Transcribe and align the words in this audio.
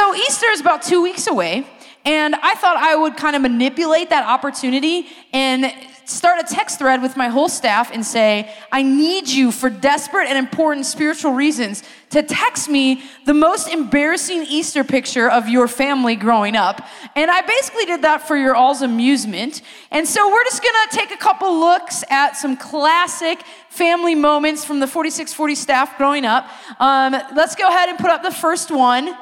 So 0.00 0.14
Easter 0.14 0.46
is 0.46 0.62
about 0.62 0.80
two 0.80 1.02
weeks 1.02 1.26
away, 1.26 1.66
and 2.06 2.34
I 2.34 2.54
thought 2.54 2.78
I 2.78 2.96
would 2.96 3.18
kind 3.18 3.36
of 3.36 3.42
manipulate 3.42 4.08
that 4.08 4.24
opportunity 4.24 5.08
and 5.30 5.70
start 6.06 6.40
a 6.40 6.54
text 6.54 6.78
thread 6.78 7.02
with 7.02 7.18
my 7.18 7.28
whole 7.28 7.50
staff 7.50 7.92
and 7.92 8.02
say, 8.04 8.50
I 8.72 8.80
need 8.82 9.28
you 9.28 9.52
for 9.52 9.68
desperate 9.68 10.26
and 10.26 10.38
important 10.38 10.86
spiritual 10.86 11.32
reasons 11.32 11.82
to 12.08 12.22
text 12.22 12.70
me 12.70 13.02
the 13.26 13.34
most 13.34 13.68
embarrassing 13.68 14.46
Easter 14.48 14.84
picture 14.84 15.28
of 15.28 15.50
your 15.50 15.68
family 15.68 16.16
growing 16.16 16.56
up. 16.56 16.80
And 17.14 17.30
I 17.30 17.42
basically 17.42 17.84
did 17.84 18.00
that 18.00 18.26
for 18.26 18.38
your 18.38 18.56
all's 18.56 18.80
amusement. 18.80 19.60
And 19.90 20.08
so 20.08 20.30
we're 20.30 20.44
just 20.44 20.62
gonna 20.62 20.90
take 20.92 21.10
a 21.10 21.18
couple 21.18 21.60
looks 21.60 22.04
at 22.08 22.38
some 22.38 22.56
classic 22.56 23.42
family 23.68 24.14
moments 24.14 24.64
from 24.64 24.80
the 24.80 24.86
4640 24.86 25.54
staff 25.54 25.98
growing 25.98 26.24
up. 26.24 26.48
Um, 26.80 27.14
let's 27.36 27.54
go 27.54 27.68
ahead 27.68 27.90
and 27.90 27.98
put 27.98 28.08
up 28.08 28.22
the 28.22 28.32
first 28.32 28.70
one. 28.70 29.14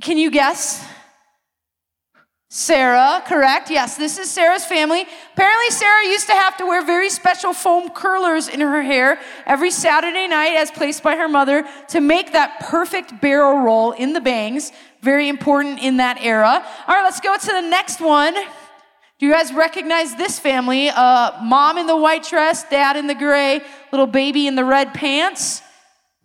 Can 0.00 0.18
you 0.18 0.30
guess? 0.30 0.86
Sarah, 2.48 3.22
correct? 3.26 3.70
Yes, 3.70 3.96
this 3.96 4.18
is 4.18 4.30
Sarah's 4.30 4.64
family. 4.64 5.04
Apparently, 5.34 5.70
Sarah 5.70 6.06
used 6.06 6.26
to 6.26 6.32
have 6.32 6.56
to 6.58 6.64
wear 6.64 6.84
very 6.84 7.10
special 7.10 7.52
foam 7.52 7.90
curlers 7.90 8.48
in 8.48 8.60
her 8.60 8.82
hair 8.82 9.18
every 9.46 9.70
Saturday 9.70 10.26
night, 10.28 10.54
as 10.56 10.70
placed 10.70 11.02
by 11.02 11.16
her 11.16 11.28
mother, 11.28 11.64
to 11.88 12.00
make 12.00 12.32
that 12.32 12.60
perfect 12.60 13.20
barrel 13.20 13.58
roll 13.58 13.92
in 13.92 14.12
the 14.12 14.20
bangs. 14.20 14.72
Very 15.02 15.28
important 15.28 15.80
in 15.80 15.98
that 15.98 16.18
era. 16.22 16.64
All 16.86 16.94
right, 16.94 17.02
let's 17.02 17.20
go 17.20 17.36
to 17.36 17.46
the 17.46 17.60
next 17.60 18.00
one. 18.00 18.34
Do 19.18 19.26
you 19.26 19.32
guys 19.32 19.52
recognize 19.52 20.14
this 20.14 20.38
family? 20.38 20.88
Uh, 20.88 21.42
mom 21.42 21.78
in 21.78 21.86
the 21.86 21.96
white 21.96 22.24
dress, 22.24 22.64
dad 22.68 22.96
in 22.96 23.06
the 23.06 23.14
gray, 23.14 23.60
little 23.90 24.06
baby 24.06 24.46
in 24.46 24.54
the 24.54 24.64
red 24.64 24.94
pants. 24.94 25.62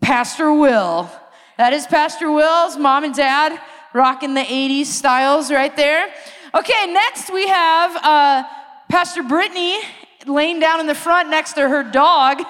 Pastor 0.02 0.54
Will. 0.54 1.10
That 1.58 1.74
is 1.74 1.86
Pastor 1.86 2.32
Will's 2.32 2.78
mom 2.78 3.04
and 3.04 3.14
dad 3.14 3.60
rocking 3.94 4.34
the 4.34 4.42
80s 4.42 4.86
styles 4.86 5.52
right 5.52 5.76
there. 5.76 6.08
Okay, 6.56 6.86
next 6.88 7.32
we 7.32 7.48
have 7.48 7.96
uh, 7.98 8.44
Pastor 8.90 9.22
Brittany 9.22 9.80
laying 10.26 10.60
down 10.60 10.80
in 10.80 10.88
the 10.88 10.96
front 10.96 11.30
next 11.30 11.54
to 11.54 11.68
her 11.68 11.84
dog. 11.84 12.42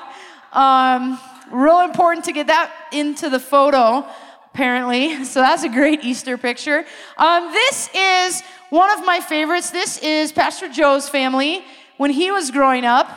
Um, 0.53 1.19
real 1.49 1.81
important 1.81 2.25
to 2.25 2.31
get 2.31 2.47
that 2.47 2.71
into 2.91 3.29
the 3.29 3.39
photo, 3.39 4.07
apparently. 4.53 5.25
So 5.25 5.41
that's 5.41 5.63
a 5.63 5.69
great 5.69 6.03
Easter 6.03 6.37
picture. 6.37 6.85
Um, 7.17 7.51
this 7.51 7.89
is 7.95 8.43
one 8.69 8.91
of 8.97 9.03
my 9.05 9.19
favorites. 9.19 9.71
This 9.71 9.97
is 9.97 10.31
Pastor 10.31 10.69
Joe's 10.69 11.09
family 11.09 11.63
when 11.97 12.11
he 12.11 12.31
was 12.31 12.51
growing 12.51 12.85
up. 12.85 13.09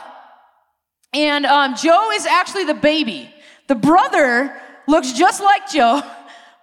And 1.13 1.45
um, 1.45 1.75
Joe 1.75 2.11
is 2.11 2.25
actually 2.25 2.65
the 2.65 2.73
baby. 2.73 3.31
The 3.67 3.75
brother 3.75 4.59
looks 4.87 5.13
just 5.13 5.41
like 5.41 5.69
Joe. 5.69 6.01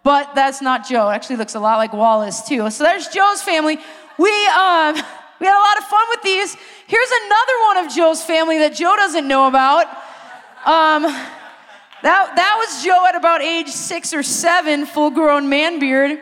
But 0.04 0.34
that's 0.34 0.60
not 0.60 0.88
Joe. 0.88 1.10
It 1.10 1.12
actually 1.12 1.36
looks 1.36 1.54
a 1.54 1.60
lot 1.60 1.76
like 1.76 1.92
Wallace, 1.92 2.42
too. 2.42 2.68
So 2.70 2.82
there's 2.82 3.06
Joe's 3.06 3.40
family. 3.40 3.78
We, 4.18 4.46
um, 4.48 4.94
we 5.40 5.46
had 5.46 5.56
a 5.56 5.62
lot 5.62 5.78
of 5.78 5.84
fun 5.84 6.04
with 6.10 6.22
these. 6.22 6.56
Here's 6.88 7.10
another 7.24 7.52
one 7.68 7.86
of 7.86 7.94
Joe's 7.94 8.20
family 8.20 8.58
that 8.58 8.74
Joe 8.74 8.96
doesn't 8.96 9.28
know 9.28 9.46
about. 9.46 9.86
Um, 10.66 11.04
that, 12.02 12.32
that 12.34 12.56
was 12.58 12.84
Joe 12.84 13.06
at 13.08 13.14
about 13.14 13.42
age 13.42 13.68
six 13.68 14.12
or 14.12 14.24
seven, 14.24 14.86
full 14.86 15.10
grown 15.10 15.48
man 15.48 15.78
beard. 15.78 16.20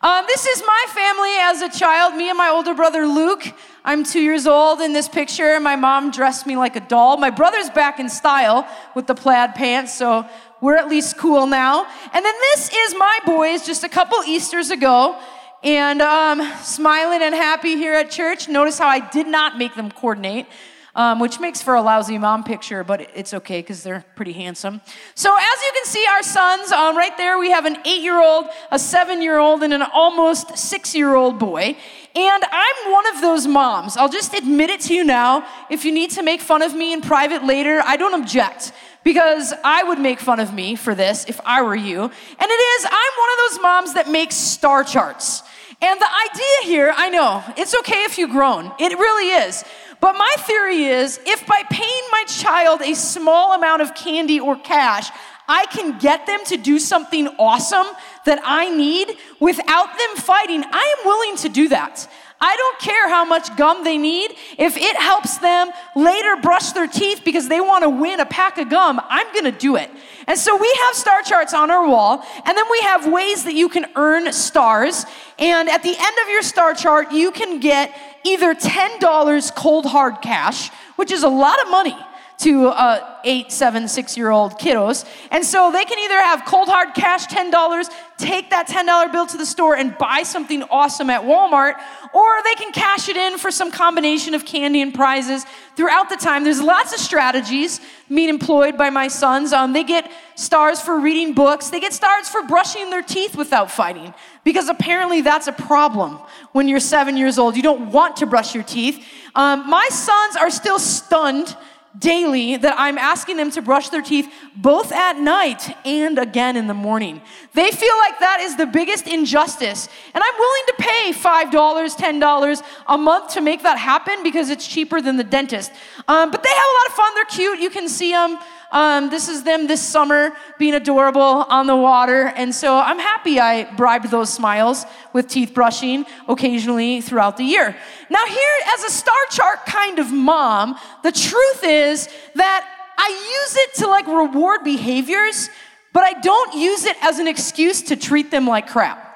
Um, 0.00 0.24
this 0.26 0.44
is 0.46 0.60
my 0.66 0.86
family 0.88 1.30
as 1.38 1.62
a 1.62 1.78
child, 1.78 2.16
me 2.16 2.28
and 2.28 2.36
my 2.36 2.48
older 2.48 2.74
brother 2.74 3.06
Luke. 3.06 3.44
I'm 3.84 4.02
two 4.02 4.20
years 4.20 4.48
old 4.48 4.80
in 4.80 4.92
this 4.92 5.08
picture. 5.08 5.60
My 5.60 5.76
mom 5.76 6.10
dressed 6.10 6.44
me 6.44 6.56
like 6.56 6.74
a 6.74 6.80
doll. 6.80 7.18
My 7.18 7.30
brother's 7.30 7.70
back 7.70 8.00
in 8.00 8.08
style 8.08 8.66
with 8.96 9.06
the 9.06 9.14
plaid 9.14 9.54
pants, 9.54 9.94
so 9.94 10.26
we're 10.62 10.76
at 10.76 10.88
least 10.88 11.18
cool 11.18 11.46
now. 11.46 11.84
And 12.14 12.24
then 12.24 12.34
this 12.52 12.70
is 12.72 12.94
my 12.96 13.18
boys 13.26 13.66
just 13.66 13.84
a 13.84 13.88
couple 13.88 14.22
Easters 14.24 14.70
ago. 14.70 15.20
And 15.62 16.00
um, 16.00 16.40
smiling 16.62 17.20
and 17.20 17.34
happy 17.34 17.76
here 17.76 17.92
at 17.94 18.10
church. 18.10 18.48
Notice 18.48 18.78
how 18.78 18.88
I 18.88 19.00
did 19.10 19.26
not 19.26 19.58
make 19.58 19.74
them 19.74 19.90
coordinate, 19.90 20.46
um, 20.94 21.18
which 21.18 21.40
makes 21.40 21.62
for 21.62 21.74
a 21.74 21.82
lousy 21.82 22.18
mom 22.18 22.44
picture, 22.44 22.84
but 22.84 23.08
it's 23.14 23.32
okay 23.32 23.60
because 23.60 23.82
they're 23.82 24.04
pretty 24.14 24.32
handsome. 24.32 24.80
So, 25.14 25.34
as 25.34 25.62
you 25.62 25.70
can 25.74 25.84
see, 25.86 26.06
our 26.06 26.22
sons, 26.22 26.70
um, 26.70 26.96
right 26.96 27.16
there, 27.16 27.38
we 27.38 27.50
have 27.50 27.64
an 27.64 27.78
eight 27.86 28.02
year 28.02 28.22
old, 28.22 28.46
a 28.70 28.78
seven 28.78 29.22
year 29.22 29.38
old, 29.38 29.62
and 29.62 29.72
an 29.72 29.82
almost 29.82 30.58
six 30.58 30.94
year 30.94 31.14
old 31.14 31.38
boy. 31.38 31.76
And 32.14 32.44
I'm 32.44 32.92
one 32.92 33.06
of 33.14 33.22
those 33.22 33.46
moms. 33.46 33.96
I'll 33.96 34.10
just 34.10 34.34
admit 34.34 34.68
it 34.68 34.80
to 34.82 34.94
you 34.94 35.02
now. 35.02 35.46
If 35.70 35.84
you 35.84 35.92
need 35.92 36.10
to 36.12 36.22
make 36.22 36.42
fun 36.42 36.60
of 36.60 36.74
me 36.74 36.92
in 36.92 37.00
private 37.00 37.44
later, 37.44 37.80
I 37.82 37.96
don't 37.96 38.20
object 38.20 38.72
because 39.02 39.54
I 39.64 39.82
would 39.82 39.98
make 39.98 40.20
fun 40.20 40.38
of 40.38 40.52
me 40.52 40.76
for 40.76 40.94
this 40.94 41.24
if 41.26 41.40
I 41.44 41.62
were 41.62 41.74
you. 41.74 42.02
And 42.02 42.10
it 42.10 42.52
is, 42.52 42.84
I'm 42.84 42.90
one 42.90 43.28
of 43.32 43.50
those 43.50 43.62
moms 43.62 43.94
that 43.94 44.10
makes 44.10 44.36
star 44.36 44.84
charts. 44.84 45.42
And 45.80 46.00
the 46.00 46.08
idea 46.30 46.72
here, 46.72 46.94
I 46.96 47.08
know, 47.08 47.42
it's 47.56 47.74
okay 47.80 48.04
if 48.04 48.16
you 48.16 48.28
groan. 48.28 48.70
it 48.78 48.96
really 48.96 49.46
is. 49.46 49.64
But 50.02 50.16
my 50.18 50.34
theory 50.40 50.82
is 50.82 51.20
if 51.24 51.46
by 51.46 51.62
paying 51.70 52.02
my 52.10 52.24
child 52.26 52.82
a 52.82 52.92
small 52.92 53.54
amount 53.54 53.82
of 53.82 53.94
candy 53.94 54.40
or 54.40 54.56
cash, 54.56 55.08
I 55.48 55.66
can 55.66 55.96
get 55.98 56.26
them 56.26 56.40
to 56.46 56.56
do 56.56 56.80
something 56.80 57.28
awesome 57.38 57.86
that 58.24 58.40
I 58.42 58.68
need 58.68 59.16
without 59.38 59.86
them 59.86 60.16
fighting, 60.16 60.64
I 60.64 60.96
am 60.98 61.06
willing 61.06 61.36
to 61.36 61.48
do 61.48 61.68
that. 61.68 62.08
I 62.44 62.56
don't 62.56 62.78
care 62.80 63.08
how 63.08 63.24
much 63.24 63.56
gum 63.56 63.84
they 63.84 63.96
need. 63.96 64.32
If 64.58 64.76
it 64.76 64.96
helps 64.96 65.38
them 65.38 65.70
later 65.94 66.34
brush 66.42 66.72
their 66.72 66.88
teeth 66.88 67.22
because 67.24 67.48
they 67.48 67.60
want 67.60 67.84
to 67.84 67.88
win 67.88 68.18
a 68.18 68.26
pack 68.26 68.58
of 68.58 68.68
gum, 68.68 69.00
I'm 69.08 69.32
going 69.32 69.44
to 69.44 69.56
do 69.56 69.76
it. 69.76 69.88
And 70.26 70.36
so 70.36 70.56
we 70.56 70.76
have 70.86 70.96
star 70.96 71.22
charts 71.22 71.54
on 71.54 71.70
our 71.70 71.86
wall, 71.86 72.24
and 72.44 72.58
then 72.58 72.64
we 72.68 72.80
have 72.80 73.06
ways 73.06 73.44
that 73.44 73.54
you 73.54 73.68
can 73.68 73.86
earn 73.94 74.32
stars. 74.32 75.06
And 75.38 75.68
at 75.68 75.84
the 75.84 75.90
end 75.96 76.16
of 76.24 76.28
your 76.30 76.42
star 76.42 76.74
chart, 76.74 77.12
you 77.12 77.30
can 77.30 77.60
get 77.60 77.94
either 78.24 78.56
$10 78.56 79.54
cold 79.54 79.86
hard 79.86 80.20
cash, 80.20 80.70
which 80.96 81.12
is 81.12 81.22
a 81.22 81.28
lot 81.28 81.62
of 81.62 81.70
money 81.70 81.96
to 82.42 82.66
uh, 82.66 83.18
eight, 83.24 83.52
seven, 83.52 83.86
six 83.86 84.16
year 84.16 84.30
old 84.30 84.58
kiddos. 84.58 85.04
And 85.30 85.44
so 85.44 85.70
they 85.70 85.84
can 85.84 85.98
either 86.00 86.20
have 86.20 86.44
cold 86.44 86.68
hard 86.68 86.92
cash 86.94 87.26
$10, 87.26 87.88
take 88.18 88.50
that 88.50 88.66
$10 88.66 89.12
bill 89.12 89.26
to 89.26 89.36
the 89.36 89.46
store 89.46 89.76
and 89.76 89.96
buy 89.96 90.24
something 90.24 90.64
awesome 90.64 91.08
at 91.08 91.22
Walmart, 91.22 91.74
or 92.12 92.42
they 92.42 92.54
can 92.54 92.72
cash 92.72 93.08
it 93.08 93.16
in 93.16 93.38
for 93.38 93.52
some 93.52 93.70
combination 93.70 94.34
of 94.34 94.44
candy 94.44 94.82
and 94.82 94.92
prizes 94.92 95.46
throughout 95.76 96.08
the 96.08 96.16
time. 96.16 96.42
There's 96.42 96.60
lots 96.60 96.92
of 96.92 96.98
strategies 96.98 97.80
being 98.08 98.28
employed 98.28 98.76
by 98.76 98.90
my 98.90 99.06
sons. 99.06 99.52
Um, 99.52 99.72
they 99.72 99.84
get 99.84 100.10
stars 100.34 100.80
for 100.80 100.98
reading 101.00 101.34
books, 101.34 101.70
they 101.70 101.80
get 101.80 101.92
stars 101.92 102.28
for 102.28 102.42
brushing 102.42 102.90
their 102.90 103.02
teeth 103.02 103.36
without 103.36 103.70
fighting, 103.70 104.12
because 104.42 104.68
apparently 104.68 105.20
that's 105.20 105.46
a 105.46 105.52
problem 105.52 106.18
when 106.50 106.66
you're 106.66 106.80
seven 106.80 107.16
years 107.16 107.38
old. 107.38 107.56
You 107.56 107.62
don't 107.62 107.92
want 107.92 108.16
to 108.16 108.26
brush 108.26 108.52
your 108.52 108.64
teeth. 108.64 109.06
Um, 109.34 109.70
my 109.70 109.88
sons 109.90 110.36
are 110.36 110.50
still 110.50 110.78
stunned 110.78 111.56
daily 111.98 112.56
that 112.56 112.74
I'm 112.78 112.96
asking 112.96 113.36
them 113.36 113.50
to 113.52 113.62
brush 113.62 113.90
their 113.90 114.02
teeth 114.02 114.32
both 114.56 114.92
at 114.92 115.18
night 115.18 115.76
and 115.86 116.18
again 116.18 116.56
in 116.56 116.66
the 116.66 116.74
morning. 116.74 117.20
They 117.52 117.70
feel 117.70 117.96
like 117.98 118.18
that 118.20 118.40
is 118.40 118.56
the 118.56 118.66
biggest 118.66 119.06
injustice. 119.06 119.88
And 120.14 120.22
I'm 120.24 120.38
willing 120.38 120.62
to 120.68 120.74
pay 120.78 121.12
$5, 121.12 121.50
$10 121.50 122.62
a 122.88 122.98
month 122.98 123.34
to 123.34 123.40
make 123.40 123.62
that 123.62 123.78
happen 123.78 124.22
because 124.22 124.50
it's 124.50 124.66
cheaper 124.66 125.00
than 125.00 125.16
the 125.16 125.24
dentist. 125.24 125.70
Um, 126.08 126.30
but 126.30 126.42
they 126.42 126.48
have 126.48 126.56
a 126.56 126.76
lot 126.78 126.86
of 126.88 126.92
fun. 126.94 127.14
They're 127.14 127.24
cute. 127.26 127.60
You 127.60 127.70
can 127.70 127.88
see 127.88 128.12
them. 128.12 128.38
Um, 128.72 129.10
this 129.10 129.28
is 129.28 129.44
them 129.44 129.66
this 129.66 129.82
summer 129.82 130.32
being 130.58 130.74
adorable 130.74 131.20
on 131.20 131.66
the 131.66 131.76
water. 131.76 132.32
And 132.34 132.54
so 132.54 132.78
I'm 132.78 132.98
happy 132.98 133.38
I 133.38 133.72
bribed 133.74 134.10
those 134.10 134.32
smiles 134.32 134.86
with 135.12 135.28
teeth 135.28 135.52
brushing 135.52 136.06
occasionally 136.26 137.02
throughout 137.02 137.36
the 137.36 137.44
year. 137.44 137.76
Now, 138.08 138.24
here, 138.26 138.56
as 138.74 138.84
a 138.84 138.90
star 138.90 139.14
chart 139.30 139.66
kind 139.66 139.98
of 139.98 140.10
mom, 140.10 140.78
the 141.02 141.12
truth 141.12 141.62
is 141.62 142.08
that 142.34 142.66
I 142.96 143.08
use 143.08 143.56
it 143.56 143.74
to 143.82 143.88
like 143.88 144.06
reward 144.06 144.64
behaviors, 144.64 145.50
but 145.92 146.04
I 146.04 146.18
don't 146.20 146.54
use 146.54 146.86
it 146.86 146.96
as 147.02 147.18
an 147.18 147.28
excuse 147.28 147.82
to 147.82 147.96
treat 147.96 148.30
them 148.30 148.46
like 148.46 148.68
crap. 148.68 149.11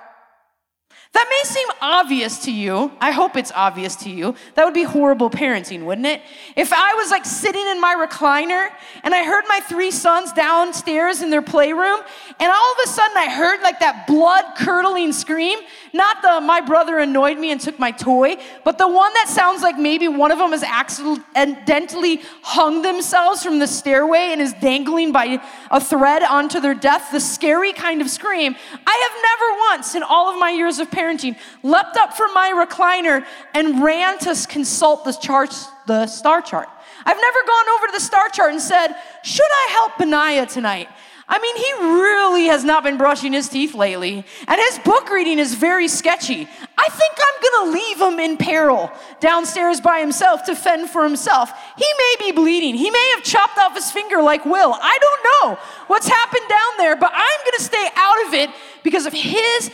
That 1.12 1.26
may 1.30 1.48
seem 1.48 1.68
obvious 1.80 2.44
to 2.44 2.52
you. 2.52 2.92
I 3.00 3.10
hope 3.10 3.36
it's 3.36 3.52
obvious 3.54 3.96
to 3.96 4.10
you. 4.10 4.34
That 4.54 4.64
would 4.64 4.74
be 4.74 4.82
horrible 4.82 5.30
parenting, 5.30 5.84
wouldn't 5.84 6.06
it? 6.06 6.20
If 6.56 6.72
I 6.72 6.94
was 6.94 7.10
like 7.10 7.24
sitting 7.24 7.66
in 7.68 7.80
my 7.80 7.94
recliner 7.94 8.68
and 9.02 9.14
I 9.14 9.24
heard 9.24 9.44
my 9.48 9.60
three 9.60 9.90
sons 9.90 10.32
downstairs 10.32 11.22
in 11.22 11.30
their 11.30 11.42
playroom, 11.42 12.00
and 12.38 12.52
all 12.52 12.72
of 12.72 12.78
a 12.84 12.88
sudden 12.88 13.16
I 13.16 13.30
heard 13.30 13.62
like 13.62 13.80
that 13.80 14.06
blood 14.06 14.44
curdling 14.58 15.12
scream, 15.12 15.58
not 15.94 16.20
the 16.22 16.40
my 16.40 16.60
brother 16.60 16.98
annoyed 16.98 17.38
me 17.38 17.50
and 17.50 17.60
took 17.60 17.78
my 17.78 17.92
toy, 17.92 18.36
but 18.64 18.76
the 18.76 18.88
one 18.88 19.12
that 19.14 19.28
sounds 19.28 19.62
like 19.62 19.78
maybe 19.78 20.08
one 20.08 20.30
of 20.30 20.38
them 20.38 20.50
has 20.50 20.62
accidentally 20.62 22.20
hung 22.42 22.82
themselves 22.82 23.42
from 23.42 23.58
the 23.58 23.66
stairway 23.66 24.28
and 24.32 24.40
is 24.40 24.52
dangling 24.54 25.12
by 25.12 25.40
a 25.70 25.80
thread 25.80 26.22
onto 26.22 26.60
their 26.60 26.74
death, 26.74 27.10
the 27.10 27.20
scary 27.20 27.72
kind 27.72 28.02
of 28.02 28.10
scream. 28.10 28.54
I 28.86 29.08
have 29.08 29.22
never 29.22 29.58
once 29.70 29.94
in 29.94 30.02
all 30.02 30.30
of 30.30 30.38
my 30.38 30.50
years 30.50 30.78
of 30.78 30.90
parenting 30.96 31.36
leapt 31.62 31.96
up 31.96 32.14
from 32.14 32.32
my 32.32 32.52
recliner 32.56 33.24
and 33.54 33.82
ran 33.82 34.18
to 34.20 34.34
consult 34.48 35.04
the 35.04 35.12
chart, 35.12 35.54
the 35.86 36.06
star 36.06 36.40
chart. 36.40 36.68
I've 37.04 37.20
never 37.20 37.38
gone 37.46 37.68
over 37.76 37.86
to 37.88 37.92
the 37.92 38.00
star 38.00 38.28
chart 38.30 38.52
and 38.52 38.60
said, 38.60 38.88
Should 39.22 39.44
I 39.44 39.68
help 39.72 39.98
Benaiah 39.98 40.46
tonight? 40.46 40.88
I 41.28 41.40
mean, 41.40 41.56
he 41.56 41.72
really 42.02 42.44
has 42.46 42.62
not 42.62 42.84
been 42.84 42.96
brushing 42.96 43.32
his 43.32 43.48
teeth 43.48 43.74
lately, 43.74 44.24
and 44.46 44.60
his 44.60 44.78
book 44.78 45.10
reading 45.10 45.40
is 45.40 45.54
very 45.54 45.88
sketchy. 45.88 46.46
I 46.78 46.88
think 46.88 47.14
I'm 47.18 47.42
gonna 47.42 47.72
leave 47.72 48.00
him 48.00 48.20
in 48.20 48.36
peril 48.36 48.92
downstairs 49.18 49.80
by 49.80 49.98
himself 49.98 50.44
to 50.44 50.54
fend 50.54 50.88
for 50.88 51.02
himself. 51.02 51.50
He 51.76 51.86
may 51.98 52.26
be 52.26 52.32
bleeding. 52.32 52.76
He 52.76 52.90
may 52.90 53.12
have 53.16 53.24
chopped 53.24 53.58
off 53.58 53.74
his 53.74 53.90
finger 53.90 54.22
like 54.22 54.44
Will. 54.44 54.72
I 54.80 54.98
don't 55.00 55.22
know 55.24 55.58
what's 55.88 56.06
happened 56.06 56.48
down 56.48 56.78
there, 56.78 56.94
but 56.94 57.10
I'm 57.12 57.40
gonna 57.44 57.64
stay 57.64 57.88
out 57.96 58.26
of 58.28 58.34
it 58.34 58.50
because 58.84 59.04
of 59.06 59.12
his 59.12 59.72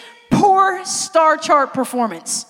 poor 0.53 0.85
star 0.85 1.39
chart 1.39 1.73
performance. 1.73 2.45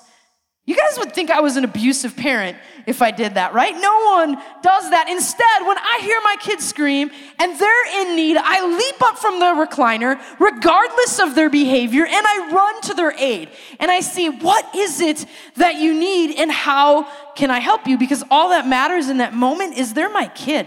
You 0.65 0.75
guys 0.77 0.99
would 0.99 1.13
think 1.13 1.31
I 1.31 1.41
was 1.41 1.57
an 1.57 1.65
abusive 1.65 2.17
parent 2.17 2.57
if 2.85 3.01
I 3.01 3.13
did 3.13 3.35
that, 3.35 3.55
right? 3.55 3.75
No 3.75 4.15
one 4.17 4.35
does 4.61 4.91
that. 4.91 5.09
Instead, 5.09 5.67
when 5.67 5.79
I 5.79 6.01
hear 6.03 6.21
my 6.25 6.37
kids 6.41 6.65
scream 6.65 7.13
and 7.39 7.59
they're 7.59 8.03
in 8.03 8.17
need, 8.17 8.37
I 8.37 8.67
leap 8.67 9.03
up 9.03 9.19
from 9.19 9.39
the 9.39 9.47
recliner, 9.47 10.21
regardless 10.41 11.21
of 11.21 11.37
their 11.37 11.51
behavior, 11.51 12.05
and 12.05 12.27
I 12.27 12.51
run 12.53 12.81
to 12.83 12.95
their 12.95 13.13
aid. 13.19 13.51
And 13.79 13.89
I 13.91 14.01
see, 14.01 14.29
what 14.31 14.75
is 14.75 15.01
it 15.01 15.25
that 15.57 15.77
you 15.77 15.95
need 15.95 16.37
and 16.37 16.51
how 16.51 17.05
can 17.35 17.53
I 17.53 17.61
help 17.61 17.87
you? 17.87 17.99
Because 17.99 18.25
all 18.31 18.49
that 18.51 18.67
matters 18.67 19.09
in 19.09 19.19
that 19.19 19.33
moment 19.33 19.79
is 19.79 19.95
they're 19.95 20.13
my 20.13 20.27
kid 20.27 20.67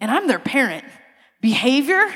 and 0.00 0.10
I'm 0.10 0.26
their 0.26 0.38
parent. 0.38 0.84
Behavior, 1.40 2.12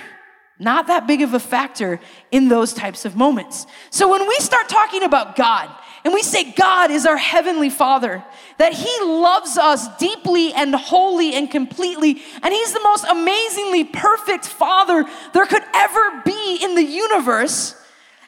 not 0.59 0.87
that 0.87 1.07
big 1.07 1.23
of 1.23 1.35
a 1.35 1.41
factor 1.41 2.01
in 2.31 2.49
those 2.49 2.73
types 2.73 3.05
of 3.05 3.17
moments. 3.17 3.67
So 3.91 4.11
when 4.11 4.27
we 4.27 4.37
start 4.37 4.69
talking 4.69 5.03
about 5.03 5.37
God, 5.37 5.71
and 6.05 6.15
we 6.15 6.23
say 6.23 6.53
God 6.53 6.93
is 6.93 7.05
our 7.05 7.17
heavenly 7.17 7.69
Father, 7.69 8.25
that 8.59 8.73
He 8.73 9.01
loves 9.03 9.59
us 9.59 9.89
deeply 9.99 10.53
and 10.53 10.73
wholly 10.75 11.35
and 11.35 11.51
completely, 11.51 12.23
and 12.43 12.55
He's 12.55 12.73
the 12.73 12.81
most 12.85 13.05
amazingly 13.05 13.85
perfect 13.85 14.47
Father 14.47 15.05
there 15.35 15.47
could 15.47 15.65
ever 15.75 16.23
be 16.25 16.59
in 16.63 16.77
the 16.77 16.85
universe. 16.85 17.75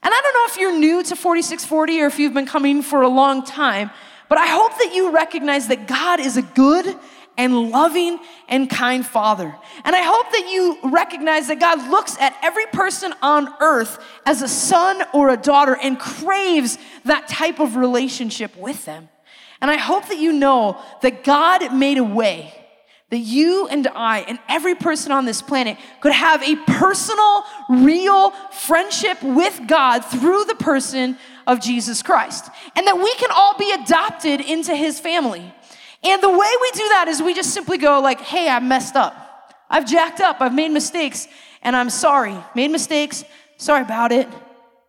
And 0.03 0.13
I 0.13 0.21
don't 0.21 0.35
know 0.35 0.53
if 0.53 0.59
you're 0.59 0.79
new 0.79 1.03
to 1.05 1.17
4640 1.17 2.01
or 2.01 2.07
if 2.07 2.19
you've 2.19 2.35
been 2.35 2.47
coming 2.47 2.83
for 2.83 3.03
a 3.03 3.09
long 3.09 3.45
time, 3.45 3.91
but 4.29 4.39
I 4.39 4.47
hope 4.47 4.77
that 4.79 4.93
you 4.93 5.11
recognize 5.11 5.69
that 5.69 5.87
God 5.87 6.21
is 6.21 6.37
a 6.37 6.43
good 6.43 6.99
and 7.39 7.71
loving 7.71 8.19
and 8.49 8.69
kind 8.69 9.07
Father. 9.07 9.55
And 9.85 9.97
I 9.97 10.03
hope 10.03 10.31
that 10.33 10.51
you 10.51 10.79
recognize 10.91 11.49
that 11.49 11.61
God 11.61 11.89
looks 11.89 12.19
at 12.19 12.37
every 12.43 12.67
person 12.67 13.15
on 13.23 13.49
earth 13.61 13.99
as 14.27 14.43
a 14.43 14.49
son 14.49 15.03
or 15.15 15.31
a 15.31 15.37
daughter 15.39 15.77
and 15.81 15.99
craves 15.99 16.77
that 17.05 17.29
type 17.29 17.61
of 17.61 17.77
relationship 17.77 18.55
with 18.57 18.85
them. 18.85 19.09
And 19.63 19.71
I 19.71 19.77
hope 19.77 20.09
that 20.09 20.19
you 20.19 20.33
know 20.33 20.79
that 21.01 21.25
God 21.25 21.75
made 21.75 21.97
a 21.97 22.05
way 22.05 22.55
that 23.11 23.19
you 23.19 23.67
and 23.69 23.87
I 23.89 24.21
and 24.21 24.39
every 24.49 24.75
person 24.75 25.13
on 25.13 25.25
this 25.25 25.41
planet 25.41 25.79
could 26.01 26.13
have 26.13 26.43
a 26.43 26.57
personal, 26.67 27.45
real 27.71 28.33
friendship 28.53 29.23
with 29.23 29.61
God 29.67 30.01
through 30.01 30.45
the 30.45 30.55
person 30.55 31.17
of 31.47 31.61
Jesus 31.61 32.03
Christ. 32.03 32.51
And 32.77 32.87
that 32.87 32.97
we 32.97 33.15
can 33.15 33.31
all 33.33 33.57
be 33.57 33.73
adopted 33.73 34.43
into 34.43 34.77
his 34.77 35.01
family. 35.01 35.55
And 36.03 36.23
the 36.23 36.31
way 36.31 36.37
we 36.37 36.71
do 36.73 36.89
that 36.91 37.07
is 37.09 37.23
we 37.23 37.35
just 37.35 37.53
simply 37.53 37.79
go 37.79 38.01
like, 38.01 38.21
hey, 38.21 38.49
I 38.49 38.61
messed 38.61 38.97
up. 38.97 39.55
I've 39.69 39.87
jacked 39.87 40.21
up. 40.21 40.41
I've 40.41 40.55
made 40.55 40.71
mistakes 40.71 41.29
and 41.63 41.75
I'm 41.75 41.91
sorry. 41.91 42.37
Made 42.55 42.71
mistakes. 42.71 43.25
Sorry 43.57 43.83
about 43.83 44.13
it. 44.13 44.29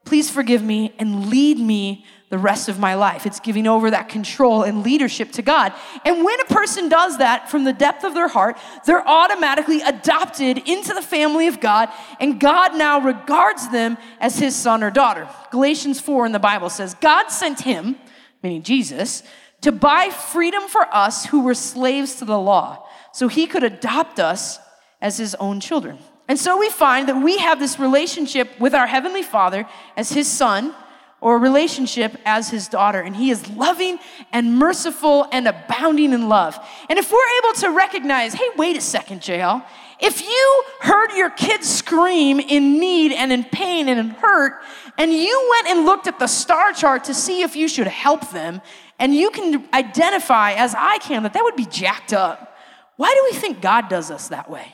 Please 0.06 0.30
forgive 0.30 0.64
me 0.64 0.94
and 1.00 1.30
lead 1.30 1.60
me 1.60 2.06
the 2.30 2.38
rest 2.38 2.70
of 2.70 2.80
my 2.80 2.94
life. 2.94 3.26
It's 3.26 3.40
giving 3.40 3.68
over 3.68 3.90
that 3.92 4.08
control 4.08 4.64
and 4.64 4.84
leadership 4.84 5.32
to 5.34 5.42
God. 5.42 5.74
And 6.06 6.24
when 6.24 6.40
a 6.40 6.46
person 6.46 6.88
does 6.88 7.18
that 7.18 7.50
from 7.50 7.64
the 7.64 7.74
depth 7.74 8.04
of 8.04 8.14
their 8.14 8.28
heart, 8.28 8.58
they're 8.86 9.08
automatically 9.08 9.82
adopted 9.82 10.60
into 10.60 10.94
the 10.94 11.02
family 11.02 11.48
of 11.48 11.60
God, 11.60 11.90
and 12.20 12.40
God 12.40 12.76
now 12.76 13.00
regards 13.00 13.70
them 13.70 13.98
as 14.20 14.38
his 14.38 14.56
son 14.56 14.84
or 14.84 14.92
daughter. 14.92 15.28
Galatians 15.52 16.00
4 16.00 16.28
in 16.28 16.32
the 16.32 16.40
Bible 16.40 16.70
says, 16.70 16.94
God 16.96 17.30
sent 17.30 17.62
him, 17.62 17.96
meaning 18.44 18.62
Jesus, 18.62 19.24
to 19.62 19.72
buy 19.72 20.10
freedom 20.10 20.64
for 20.68 20.88
us 20.94 21.26
who 21.28 21.42
were 21.42 21.54
slaves 21.54 22.16
to 22.16 22.26
the 22.26 22.40
law, 22.40 22.88
so 23.12 23.28
he 23.28 23.48
could 23.48 23.64
adopt 23.64 24.20
us 24.20 24.60
as 25.02 25.18
his 25.18 25.36
own 25.36 25.60
children. 25.60 25.98
And 26.28 26.38
so 26.38 26.58
we 26.58 26.70
find 26.70 27.10
that 27.10 27.24
we 27.24 27.40
have 27.40 27.60
this 27.60 27.80
relationship 27.80 28.60
with 28.60 28.76
our 28.76 28.88
Heavenly 28.88 29.24
Father 29.24 29.66
as 29.98 30.12
his 30.12 30.28
son, 30.28 30.76
or 31.22 31.36
a 31.36 31.40
relationship 31.40 32.18
as 32.26 32.50
his 32.50 32.68
daughter. 32.68 33.02
And 33.02 33.16
he 33.16 33.30
is 33.30 33.50
loving 33.50 34.00
and 34.32 34.58
merciful 34.58 35.28
and 35.32 35.48
abounding 35.48 36.14
in 36.14 36.30
love. 36.30 36.58
And 36.90 36.98
if 36.98 37.12
we're 37.12 37.44
able 37.44 37.60
to 37.60 37.70
recognize, 37.72 38.34
hey, 38.34 38.48
wait 38.56 38.78
a 38.78 38.82
second, 38.82 39.22
JL, 39.22 39.66
if 40.00 40.22
you 40.22 40.64
heard 40.80 41.12
your 41.14 41.30
kids 41.30 41.68
scream 41.68 42.40
in 42.40 42.80
need 42.80 43.12
and 43.12 43.34
in 43.34 43.44
pain 43.44 43.90
and 43.90 44.00
in 44.00 44.10
hurt, 44.12 44.62
and 44.98 45.12
you 45.12 45.48
went 45.50 45.76
and 45.76 45.86
looked 45.86 46.08
at 46.08 46.20
the 46.20 46.28
star 46.28 46.72
chart 46.72 47.04
to 47.06 47.14
see 47.14 47.42
if 47.42 47.56
you 47.56 47.68
should 47.68 47.88
help 47.88 48.32
them, 48.32 48.62
and 49.00 49.16
you 49.16 49.32
can 49.32 49.68
identify, 49.74 50.54
as 50.54 50.76
I 50.78 50.98
can, 51.00 51.24
that 51.24 51.34
that 51.34 51.44
would 51.44 51.56
be 51.56 51.66
jacked 51.66 52.14
up. 52.14 52.58
Why 52.98 53.14
do 53.14 53.30
we 53.32 53.40
think 53.40 53.62
God 53.62 53.88
does 53.88 54.12
us 54.12 54.28
that 54.28 54.50
way? 54.50 54.74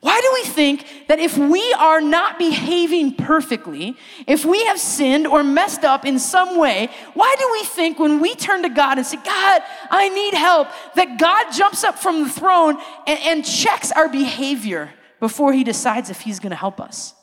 Why 0.00 0.20
do 0.20 0.30
we 0.34 0.42
think 0.42 1.06
that 1.06 1.20
if 1.20 1.38
we 1.38 1.72
are 1.74 2.00
not 2.00 2.36
behaving 2.36 3.14
perfectly, 3.14 3.96
if 4.26 4.44
we 4.44 4.64
have 4.64 4.80
sinned 4.80 5.28
or 5.28 5.44
messed 5.44 5.84
up 5.84 6.04
in 6.04 6.18
some 6.18 6.58
way, 6.58 6.88
why 7.14 7.36
do 7.38 7.48
we 7.52 7.62
think 7.64 8.00
when 8.00 8.18
we 8.18 8.34
turn 8.34 8.64
to 8.64 8.68
God 8.68 8.98
and 8.98 9.06
say, 9.06 9.18
God, 9.18 9.62
I 9.90 10.08
need 10.08 10.34
help, 10.34 10.68
that 10.96 11.20
God 11.20 11.52
jumps 11.52 11.84
up 11.84 12.00
from 12.00 12.24
the 12.24 12.28
throne 12.28 12.78
and, 13.06 13.20
and 13.20 13.44
checks 13.44 13.92
our 13.92 14.08
behavior 14.08 14.90
before 15.20 15.52
he 15.52 15.62
decides 15.62 16.10
if 16.10 16.20
he's 16.20 16.40
gonna 16.40 16.56
help 16.56 16.80
us? 16.80 17.14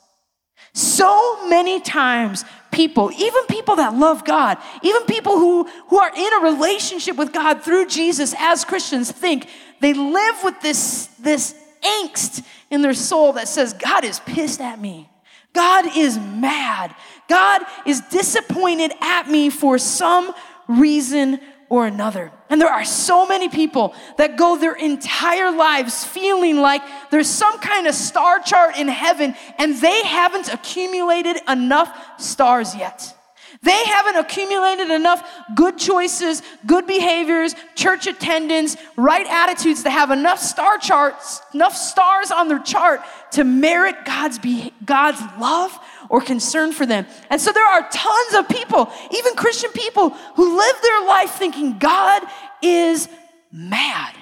So 0.72 1.48
many 1.48 1.80
times, 1.80 2.44
people, 2.70 3.10
even 3.12 3.44
people 3.46 3.76
that 3.76 3.94
love 3.94 4.24
God, 4.24 4.58
even 4.82 5.04
people 5.04 5.38
who, 5.38 5.64
who 5.88 5.98
are 5.98 6.12
in 6.14 6.32
a 6.34 6.52
relationship 6.52 7.16
with 7.16 7.32
God 7.32 7.62
through 7.62 7.86
Jesus 7.86 8.34
as 8.38 8.64
Christians, 8.64 9.10
think 9.10 9.48
they 9.80 9.92
live 9.92 10.36
with 10.44 10.60
this, 10.60 11.06
this 11.18 11.54
angst 11.82 12.44
in 12.70 12.82
their 12.82 12.94
soul 12.94 13.32
that 13.32 13.48
says, 13.48 13.72
God 13.72 14.04
is 14.04 14.20
pissed 14.20 14.60
at 14.60 14.80
me. 14.80 15.08
God 15.52 15.96
is 15.96 16.18
mad. 16.18 16.94
God 17.28 17.62
is 17.86 18.00
disappointed 18.02 18.92
at 19.00 19.28
me 19.28 19.50
for 19.50 19.78
some 19.78 20.32
reason 20.68 21.40
or 21.70 21.86
another. 21.86 22.30
And 22.50 22.60
there 22.60 22.68
are 22.68 22.84
so 22.84 23.26
many 23.26 23.48
people 23.48 23.94
that 24.18 24.36
go 24.36 24.58
their 24.58 24.74
entire 24.74 25.56
lives 25.56 26.04
feeling 26.04 26.58
like 26.58 26.82
there's 27.10 27.28
some 27.28 27.58
kind 27.60 27.86
of 27.86 27.94
star 27.94 28.40
chart 28.40 28.76
in 28.76 28.88
heaven 28.88 29.34
and 29.56 29.80
they 29.80 30.02
haven't 30.02 30.52
accumulated 30.52 31.38
enough 31.48 32.20
stars 32.20 32.74
yet. 32.74 33.16
They 33.62 33.84
haven't 33.84 34.16
accumulated 34.16 34.90
enough 34.90 35.28
good 35.54 35.76
choices, 35.76 36.42
good 36.66 36.86
behaviors, 36.86 37.54
church 37.74 38.06
attendance, 38.06 38.76
right 38.96 39.26
attitudes 39.26 39.82
to 39.82 39.90
have 39.90 40.10
enough 40.10 40.40
star 40.40 40.78
charts, 40.78 41.42
enough 41.52 41.76
stars 41.76 42.30
on 42.30 42.48
their 42.48 42.58
chart 42.58 43.00
to 43.32 43.44
merit 43.44 43.96
God's, 44.04 44.38
be- 44.38 44.72
God's 44.84 45.20
love 45.38 45.78
or 46.10 46.20
concern 46.20 46.72
for 46.72 46.84
them. 46.84 47.06
And 47.30 47.40
so 47.40 47.52
there 47.52 47.64
are 47.64 47.88
tons 47.88 48.34
of 48.34 48.48
people, 48.48 48.92
even 49.12 49.34
Christian 49.36 49.70
people, 49.70 50.10
who 50.10 50.58
live 50.58 50.76
their 50.82 51.06
life 51.06 51.30
thinking 51.30 51.78
God 51.78 52.22
is 52.60 53.08
mad. 53.50 54.14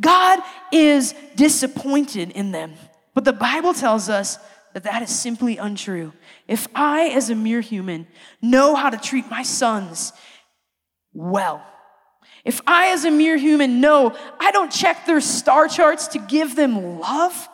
God 0.00 0.40
is 0.72 1.14
disappointed 1.36 2.30
in 2.30 2.52
them. 2.52 2.74
But 3.12 3.24
the 3.24 3.32
Bible 3.32 3.74
tells 3.74 4.08
us 4.08 4.38
that 4.72 4.84
that 4.84 5.02
is 5.02 5.10
simply 5.10 5.58
untrue. 5.58 6.12
If 6.48 6.66
I, 6.74 7.08
as 7.08 7.30
a 7.30 7.34
mere 7.34 7.60
human, 7.60 8.06
know 8.40 8.74
how 8.74 8.90
to 8.90 8.96
treat 8.96 9.28
my 9.28 9.42
sons 9.42 10.12
well, 11.12 11.64
if 12.44 12.60
I, 12.66 12.88
as 12.88 13.04
a 13.04 13.10
mere 13.10 13.36
human, 13.36 13.80
know 13.80 14.16
I 14.38 14.50
don't 14.50 14.70
check 14.70 15.06
their 15.06 15.20
star 15.20 15.68
charts 15.68 16.08
to 16.08 16.18
give 16.18 16.56
them 16.56 16.98
love, 16.98 17.48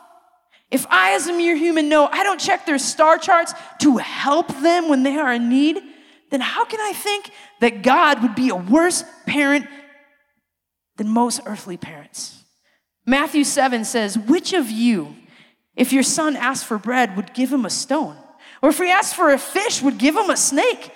if 0.71 0.87
I, 0.89 1.11
as 1.11 1.27
a 1.27 1.33
mere 1.33 1.55
human, 1.55 1.89
know 1.89 2.07
I 2.07 2.23
don't 2.23 2.39
check 2.39 2.65
their 2.65 2.79
star 2.79 3.17
charts 3.17 3.53
to 3.81 3.97
help 3.97 4.47
them 4.61 4.87
when 4.87 5.03
they 5.03 5.17
are 5.17 5.33
in 5.33 5.49
need, 5.49 5.81
then 6.29 6.39
how 6.39 6.63
can 6.63 6.79
I 6.79 6.93
think 6.93 7.29
that 7.59 7.83
God 7.83 8.21
would 8.23 8.35
be 8.35 8.49
a 8.49 8.55
worse 8.55 9.03
parent 9.27 9.67
than 10.95 11.09
most 11.09 11.41
earthly 11.45 11.75
parents? 11.75 12.41
Matthew 13.05 13.43
7 13.43 13.83
says, 13.83 14.17
Which 14.17 14.53
of 14.53 14.71
you, 14.71 15.15
if 15.75 15.91
your 15.91 16.03
son 16.03 16.37
asked 16.37 16.65
for 16.65 16.77
bread, 16.77 17.17
would 17.17 17.33
give 17.33 17.51
him 17.51 17.65
a 17.65 17.69
stone? 17.69 18.15
Or 18.61 18.69
if 18.69 18.77
he 18.77 18.89
asked 18.89 19.15
for 19.15 19.31
a 19.31 19.37
fish, 19.37 19.81
would 19.81 19.97
give 19.97 20.15
him 20.15 20.29
a 20.29 20.37
snake? 20.37 20.91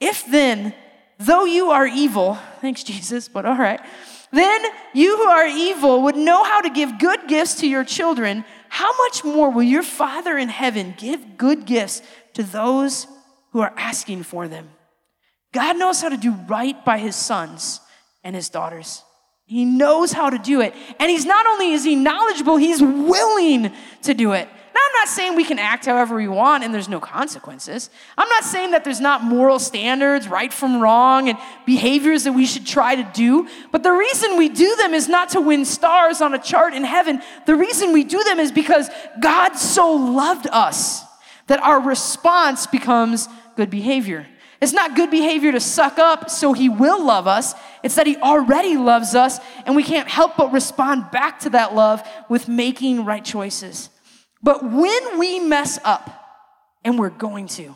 If 0.00 0.26
then, 0.26 0.74
though 1.18 1.46
you 1.46 1.70
are 1.70 1.86
evil, 1.86 2.34
thanks 2.60 2.82
Jesus, 2.82 3.28
but 3.28 3.46
all 3.46 3.56
right, 3.56 3.80
then 4.32 4.62
you 4.92 5.16
who 5.16 5.24
are 5.24 5.46
evil 5.46 6.02
would 6.02 6.16
know 6.16 6.44
how 6.44 6.60
to 6.60 6.68
give 6.68 6.98
good 6.98 7.28
gifts 7.28 7.54
to 7.60 7.68
your 7.68 7.84
children, 7.84 8.44
how 8.74 8.90
much 9.04 9.22
more 9.22 9.50
will 9.50 9.62
your 9.62 9.84
Father 9.84 10.36
in 10.36 10.48
heaven 10.48 10.94
give 10.98 11.36
good 11.36 11.64
gifts 11.64 12.02
to 12.32 12.42
those 12.42 13.06
who 13.52 13.60
are 13.60 13.72
asking 13.76 14.24
for 14.24 14.48
them? 14.48 14.68
God 15.52 15.78
knows 15.78 16.02
how 16.02 16.08
to 16.08 16.16
do 16.16 16.32
right 16.48 16.84
by 16.84 16.98
his 16.98 17.14
sons 17.14 17.78
and 18.24 18.34
his 18.34 18.48
daughters. 18.48 19.04
He 19.46 19.64
knows 19.64 20.10
how 20.10 20.28
to 20.28 20.38
do 20.38 20.60
it. 20.60 20.74
And 20.98 21.08
he's 21.08 21.24
not 21.24 21.46
only 21.46 21.70
is 21.70 21.84
he 21.84 21.94
knowledgeable, 21.94 22.56
he's 22.56 22.82
willing 22.82 23.70
to 24.02 24.12
do 24.12 24.32
it. 24.32 24.48
Now, 24.74 24.80
I'm 24.84 24.92
not 24.94 25.08
saying 25.08 25.36
we 25.36 25.44
can 25.44 25.60
act 25.60 25.86
however 25.86 26.16
we 26.16 26.26
want 26.26 26.64
and 26.64 26.74
there's 26.74 26.88
no 26.88 26.98
consequences. 26.98 27.90
I'm 28.18 28.28
not 28.28 28.42
saying 28.42 28.72
that 28.72 28.82
there's 28.82 29.00
not 29.00 29.22
moral 29.22 29.60
standards, 29.60 30.26
right 30.26 30.52
from 30.52 30.80
wrong, 30.80 31.28
and 31.28 31.38
behaviors 31.64 32.24
that 32.24 32.32
we 32.32 32.44
should 32.44 32.66
try 32.66 32.96
to 32.96 33.08
do. 33.14 33.48
But 33.70 33.84
the 33.84 33.92
reason 33.92 34.36
we 34.36 34.48
do 34.48 34.74
them 34.74 34.92
is 34.92 35.08
not 35.08 35.28
to 35.30 35.40
win 35.40 35.64
stars 35.64 36.20
on 36.20 36.34
a 36.34 36.40
chart 36.40 36.74
in 36.74 36.82
heaven. 36.82 37.22
The 37.46 37.54
reason 37.54 37.92
we 37.92 38.02
do 38.02 38.24
them 38.24 38.40
is 38.40 38.50
because 38.50 38.90
God 39.20 39.54
so 39.54 39.92
loved 39.92 40.48
us 40.50 41.04
that 41.46 41.60
our 41.60 41.78
response 41.78 42.66
becomes 42.66 43.28
good 43.54 43.70
behavior. 43.70 44.26
It's 44.60 44.72
not 44.72 44.96
good 44.96 45.10
behavior 45.10 45.52
to 45.52 45.60
suck 45.60 45.98
up 45.98 46.30
so 46.30 46.52
he 46.52 46.68
will 46.68 47.04
love 47.04 47.28
us. 47.28 47.54
It's 47.84 47.94
that 47.94 48.08
he 48.08 48.16
already 48.16 48.76
loves 48.76 49.14
us, 49.14 49.38
and 49.66 49.76
we 49.76 49.84
can't 49.84 50.08
help 50.08 50.36
but 50.36 50.52
respond 50.52 51.12
back 51.12 51.40
to 51.40 51.50
that 51.50 51.76
love 51.76 52.02
with 52.28 52.48
making 52.48 53.04
right 53.04 53.24
choices. 53.24 53.90
But 54.44 54.62
when 54.62 55.18
we 55.18 55.40
mess 55.40 55.78
up, 55.84 56.20
and 56.84 56.98
we're 56.98 57.08
going 57.08 57.48
to, 57.48 57.74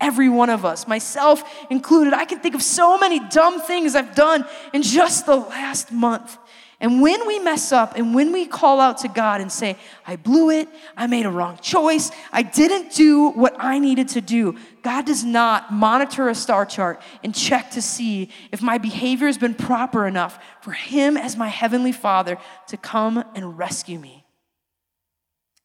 every 0.00 0.28
one 0.28 0.50
of 0.50 0.64
us, 0.64 0.88
myself 0.88 1.44
included, 1.70 2.12
I 2.12 2.24
can 2.24 2.40
think 2.40 2.56
of 2.56 2.62
so 2.62 2.98
many 2.98 3.20
dumb 3.28 3.60
things 3.60 3.94
I've 3.94 4.16
done 4.16 4.44
in 4.72 4.82
just 4.82 5.26
the 5.26 5.36
last 5.36 5.92
month. 5.92 6.36
And 6.80 7.00
when 7.00 7.24
we 7.26 7.38
mess 7.38 7.70
up 7.72 7.96
and 7.96 8.14
when 8.14 8.32
we 8.32 8.46
call 8.46 8.80
out 8.80 8.98
to 8.98 9.08
God 9.08 9.40
and 9.40 9.50
say, 9.50 9.76
I 10.06 10.16
blew 10.16 10.50
it, 10.50 10.68
I 10.96 11.06
made 11.06 11.24
a 11.24 11.30
wrong 11.30 11.58
choice, 11.60 12.10
I 12.32 12.42
didn't 12.42 12.92
do 12.92 13.30
what 13.30 13.54
I 13.58 13.78
needed 13.78 14.08
to 14.08 14.20
do, 14.20 14.56
God 14.82 15.06
does 15.06 15.22
not 15.24 15.72
monitor 15.72 16.28
a 16.28 16.34
star 16.34 16.66
chart 16.66 17.00
and 17.22 17.32
check 17.32 17.72
to 17.72 17.82
see 17.82 18.30
if 18.50 18.60
my 18.60 18.78
behavior 18.78 19.26
has 19.28 19.38
been 19.38 19.54
proper 19.54 20.06
enough 20.06 20.38
for 20.62 20.72
Him 20.72 21.16
as 21.16 21.36
my 21.36 21.48
Heavenly 21.48 21.92
Father 21.92 22.38
to 22.68 22.76
come 22.76 23.24
and 23.36 23.56
rescue 23.56 24.00
me. 24.00 24.17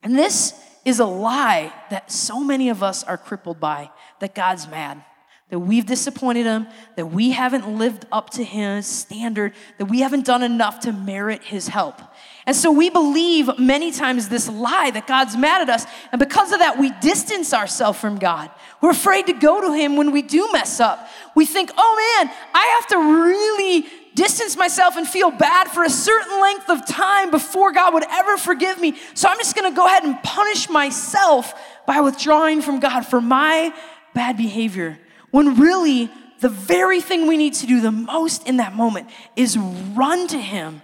And 0.04 0.18
this 0.18 0.54
is 0.86 1.00
a 1.00 1.06
lie 1.06 1.74
that 1.90 2.12
so 2.12 2.42
many 2.42 2.70
of 2.70 2.84
us 2.84 3.04
are 3.04 3.18
crippled 3.18 3.60
by 3.60 3.90
that 4.20 4.36
God's 4.36 4.68
mad, 4.68 5.04
that 5.50 5.60
we've 5.60 5.86
disappointed 5.86 6.46
Him, 6.46 6.68
that 6.98 7.06
we 7.06 7.32
haven't 7.32 7.78
lived 7.78 8.06
up 8.12 8.32
to 8.32 8.44
His 8.44 8.86
standard, 8.86 9.54
that 9.78 9.86
we 9.86 10.02
haven't 10.02 10.26
done 10.26 10.44
enough 10.44 10.82
to 10.82 10.92
merit 10.92 11.44
His 11.44 11.70
help. 11.70 12.02
And 12.46 12.56
so 12.56 12.72
we 12.72 12.90
believe 12.90 13.58
many 13.58 13.92
times 13.92 14.28
this 14.28 14.50
lie 14.50 14.92
that 14.92 15.08
God's 15.08 15.38
mad 15.38 15.62
at 15.62 15.70
us. 15.70 15.86
And 16.12 16.20
because 16.20 16.52
of 16.52 16.60
that, 16.60 16.78
we 16.78 16.92
distance 17.00 17.54
ourselves 17.54 17.98
from 17.98 18.18
God. 18.18 18.52
We're 18.82 18.92
afraid 18.92 19.28
to 19.28 19.34
go 19.34 19.62
to 19.62 19.74
Him 19.74 19.96
when 19.96 20.12
we 20.12 20.22
do 20.22 20.52
mess 20.52 20.82
up. 20.82 21.08
We 21.36 21.46
think, 21.46 21.72
oh 21.78 22.18
man, 22.20 22.34
I 22.54 22.66
have 22.80 22.88
to 22.88 22.98
really 22.98 23.86
distance 24.16 24.56
myself 24.56 24.96
and 24.96 25.08
feel 25.08 25.32
bad 25.32 25.70
for 25.70 25.84
a 25.84 25.90
certain 25.90 26.40
length 26.42 26.70
of 26.70 26.86
time 26.88 27.32
before 27.32 27.72
God 27.72 27.94
would 27.94 28.06
ever 28.10 28.38
forgive 28.38 28.80
me. 28.80 28.96
So 29.14 29.30
I'm 29.30 29.38
just 29.38 29.56
gonna 29.56 29.76
go 29.76 29.86
ahead 29.86 30.04
and 30.04 30.22
punish 30.24 30.70
myself 30.70 31.54
by 31.86 32.02
withdrawing 32.02 32.62
from 32.62 32.80
God 32.80 33.06
for 33.06 33.22
my 33.22 33.74
bad 34.14 34.38
behavior. 34.38 35.00
When 35.32 35.60
really, 35.60 36.10
the 36.40 36.50
very 36.50 37.02
thing 37.02 37.28
we 37.28 37.38
need 37.38 37.54
to 37.56 37.68
do 37.68 37.82
the 37.82 37.92
most 37.92 38.48
in 38.48 38.58
that 38.58 38.74
moment 38.74 39.10
is 39.36 39.58
run 39.58 40.28
to 40.28 40.38
Him. 40.38 40.82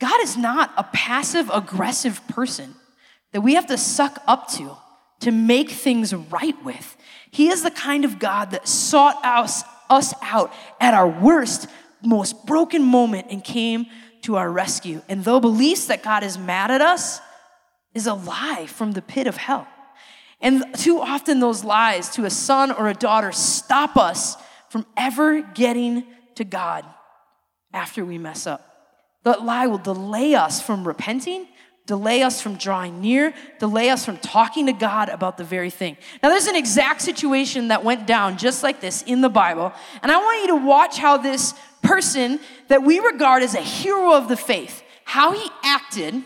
God 0.00 0.20
is 0.22 0.36
not 0.36 0.72
a 0.76 0.84
passive 0.84 1.50
aggressive 1.52 2.26
person 2.28 2.74
that 3.32 3.42
we 3.42 3.54
have 3.54 3.66
to 3.66 3.78
suck 3.78 4.20
up 4.26 4.48
to 4.52 4.76
to 5.20 5.30
make 5.30 5.70
things 5.70 6.14
right 6.14 6.56
with. 6.64 6.96
He 7.30 7.48
is 7.48 7.62
the 7.62 7.70
kind 7.70 8.04
of 8.04 8.18
God 8.18 8.50
that 8.50 8.66
sought 8.66 9.24
us, 9.24 9.62
us 9.88 10.12
out 10.22 10.52
at 10.80 10.94
our 10.94 11.08
worst 11.08 11.68
most 12.02 12.46
broken 12.46 12.82
moment 12.82 13.28
and 13.30 13.42
came 13.42 13.86
to 14.22 14.36
our 14.36 14.50
rescue. 14.50 15.02
And 15.08 15.24
though 15.24 15.40
beliefs 15.40 15.86
that 15.86 16.02
God 16.02 16.22
is 16.22 16.38
mad 16.38 16.70
at 16.70 16.80
us 16.80 17.20
is 17.94 18.06
a 18.06 18.14
lie 18.14 18.66
from 18.66 18.92
the 18.92 19.02
pit 19.02 19.26
of 19.26 19.36
hell. 19.36 19.66
And 20.40 20.64
too 20.74 21.00
often, 21.00 21.40
those 21.40 21.64
lies 21.64 22.08
to 22.10 22.24
a 22.24 22.30
son 22.30 22.70
or 22.70 22.88
a 22.88 22.94
daughter 22.94 23.30
stop 23.32 23.96
us 23.96 24.36
from 24.70 24.86
ever 24.96 25.42
getting 25.42 26.04
to 26.36 26.44
God 26.44 26.86
after 27.72 28.04
we 28.04 28.16
mess 28.16 28.46
up. 28.46 28.66
That 29.24 29.44
lie 29.44 29.66
will 29.66 29.78
delay 29.78 30.34
us 30.34 30.62
from 30.62 30.86
repenting 30.86 31.46
delay 31.90 32.22
us 32.22 32.40
from 32.40 32.54
drawing 32.54 33.00
near, 33.00 33.34
delay 33.58 33.90
us 33.90 34.04
from 34.04 34.16
talking 34.18 34.66
to 34.66 34.72
God 34.72 35.08
about 35.08 35.36
the 35.36 35.42
very 35.42 35.70
thing. 35.70 35.96
Now, 36.22 36.28
there's 36.28 36.46
an 36.46 36.54
exact 36.54 37.02
situation 37.02 37.66
that 37.66 37.82
went 37.82 38.06
down 38.06 38.38
just 38.38 38.62
like 38.62 38.80
this 38.80 39.02
in 39.02 39.22
the 39.22 39.28
Bible, 39.28 39.72
and 40.00 40.12
I 40.12 40.16
want 40.16 40.40
you 40.42 40.46
to 40.56 40.64
watch 40.64 40.98
how 40.98 41.16
this 41.16 41.52
person 41.82 42.40
that 42.68 42.82
we 42.82 42.98
regard 43.00 43.42
as 43.42 43.54
a 43.54 43.60
hero 43.60 44.14
of 44.14 44.28
the 44.28 44.36
faith, 44.36 44.82
how 45.04 45.32
he 45.32 45.50
acted, 45.62 46.22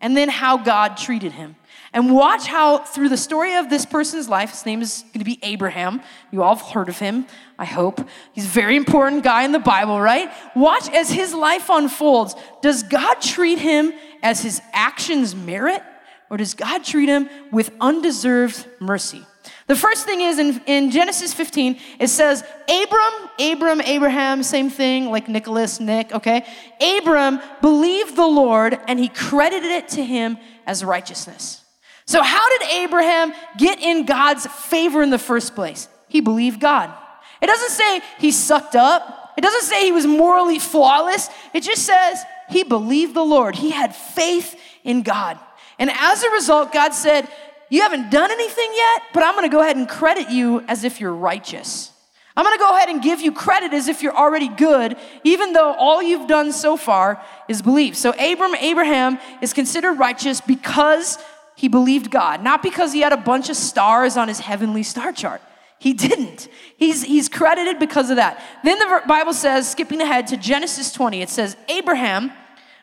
and 0.00 0.16
then 0.16 0.28
how 0.28 0.56
God 0.56 0.96
treated 0.96 1.32
him. 1.32 1.56
And 1.92 2.12
watch 2.12 2.46
how, 2.46 2.78
through 2.78 3.08
the 3.08 3.16
story 3.16 3.54
of 3.54 3.70
this 3.70 3.86
person's 3.86 4.28
life, 4.28 4.50
his 4.50 4.66
name 4.66 4.82
is 4.82 5.04
going 5.12 5.20
to 5.20 5.24
be 5.24 5.38
Abraham. 5.42 6.02
You 6.32 6.42
all 6.42 6.56
have 6.56 6.66
heard 6.66 6.88
of 6.88 6.98
him, 6.98 7.24
I 7.56 7.64
hope. 7.64 8.06
He's 8.32 8.46
a 8.46 8.48
very 8.48 8.74
important 8.74 9.22
guy 9.22 9.44
in 9.44 9.52
the 9.52 9.60
Bible, 9.60 10.00
right? 10.00 10.28
Watch 10.56 10.90
as 10.92 11.08
his 11.10 11.32
life 11.32 11.70
unfolds. 11.70 12.34
Does 12.62 12.82
God 12.82 13.20
treat 13.20 13.58
him 13.58 13.92
as 14.24 14.42
his 14.42 14.60
actions 14.72 15.36
merit, 15.36 15.82
or 16.30 16.36
does 16.36 16.54
God 16.54 16.82
treat 16.82 17.08
him 17.08 17.28
with 17.52 17.70
undeserved 17.80 18.66
mercy? 18.80 19.24
The 19.66 19.76
first 19.76 20.04
thing 20.04 20.20
is 20.20 20.38
in, 20.38 20.60
in 20.66 20.90
Genesis 20.90 21.32
15, 21.32 21.78
it 21.98 22.08
says, 22.08 22.44
Abram, 22.68 23.30
Abram, 23.38 23.80
Abraham, 23.80 24.42
same 24.42 24.70
thing, 24.70 25.10
like 25.10 25.28
Nicholas, 25.28 25.80
Nick, 25.80 26.12
okay? 26.12 26.46
Abram 26.80 27.40
believed 27.60 28.16
the 28.16 28.26
Lord 28.26 28.78
and 28.86 28.98
he 28.98 29.08
credited 29.08 29.70
it 29.70 29.88
to 29.90 30.04
him 30.04 30.38
as 30.66 30.84
righteousness. 30.84 31.64
So, 32.06 32.22
how 32.22 32.58
did 32.58 32.68
Abraham 32.70 33.32
get 33.56 33.80
in 33.80 34.04
God's 34.04 34.46
favor 34.46 35.02
in 35.02 35.10
the 35.10 35.18
first 35.18 35.54
place? 35.54 35.88
He 36.08 36.20
believed 36.20 36.60
God. 36.60 36.92
It 37.40 37.46
doesn't 37.46 37.70
say 37.70 38.00
he 38.18 38.30
sucked 38.30 38.76
up, 38.76 39.32
it 39.36 39.40
doesn't 39.40 39.62
say 39.62 39.84
he 39.84 39.92
was 39.92 40.06
morally 40.06 40.58
flawless. 40.58 41.28
It 41.52 41.62
just 41.62 41.84
says 41.84 42.22
he 42.50 42.62
believed 42.62 43.14
the 43.14 43.24
Lord, 43.24 43.56
he 43.56 43.70
had 43.70 43.94
faith 43.94 44.58
in 44.84 45.02
God. 45.02 45.38
And 45.78 45.90
as 45.90 46.22
a 46.22 46.30
result, 46.30 46.72
God 46.72 46.94
said, 46.94 47.28
You 47.70 47.82
haven't 47.82 48.10
done 48.10 48.30
anything 48.30 48.70
yet, 48.74 49.02
but 49.12 49.22
I'm 49.22 49.34
gonna 49.34 49.48
go 49.48 49.60
ahead 49.60 49.76
and 49.76 49.88
credit 49.88 50.30
you 50.30 50.60
as 50.68 50.84
if 50.84 51.00
you're 51.00 51.14
righteous. 51.14 51.90
I'm 52.36 52.44
gonna 52.44 52.58
go 52.58 52.74
ahead 52.74 52.88
and 52.88 53.02
give 53.02 53.20
you 53.20 53.32
credit 53.32 53.72
as 53.72 53.86
if 53.88 54.02
you're 54.02 54.16
already 54.16 54.48
good, 54.48 54.96
even 55.22 55.52
though 55.52 55.72
all 55.74 56.02
you've 56.02 56.28
done 56.28 56.52
so 56.52 56.76
far 56.76 57.22
is 57.48 57.62
believe. 57.62 57.96
So 57.96 58.10
Abram, 58.10 58.54
Abraham 58.56 59.18
is 59.40 59.52
considered 59.52 59.94
righteous 59.94 60.40
because 60.40 61.18
he 61.56 61.68
believed 61.68 62.10
God, 62.10 62.42
not 62.42 62.62
because 62.62 62.92
he 62.92 63.00
had 63.00 63.12
a 63.12 63.16
bunch 63.16 63.48
of 63.48 63.56
stars 63.56 64.16
on 64.16 64.28
his 64.28 64.40
heavenly 64.40 64.82
star 64.82 65.12
chart. 65.12 65.40
He 65.78 65.92
didn't. 65.92 66.48
He's, 66.76 67.04
he's 67.04 67.28
credited 67.28 67.78
because 67.78 68.10
of 68.10 68.16
that. 68.16 68.42
Then 68.64 68.78
the 68.78 69.02
Bible 69.06 69.34
says, 69.34 69.70
skipping 69.70 70.00
ahead 70.00 70.26
to 70.28 70.36
Genesis 70.36 70.92
20, 70.92 71.20
it 71.22 71.28
says, 71.28 71.56
Abraham 71.68 72.32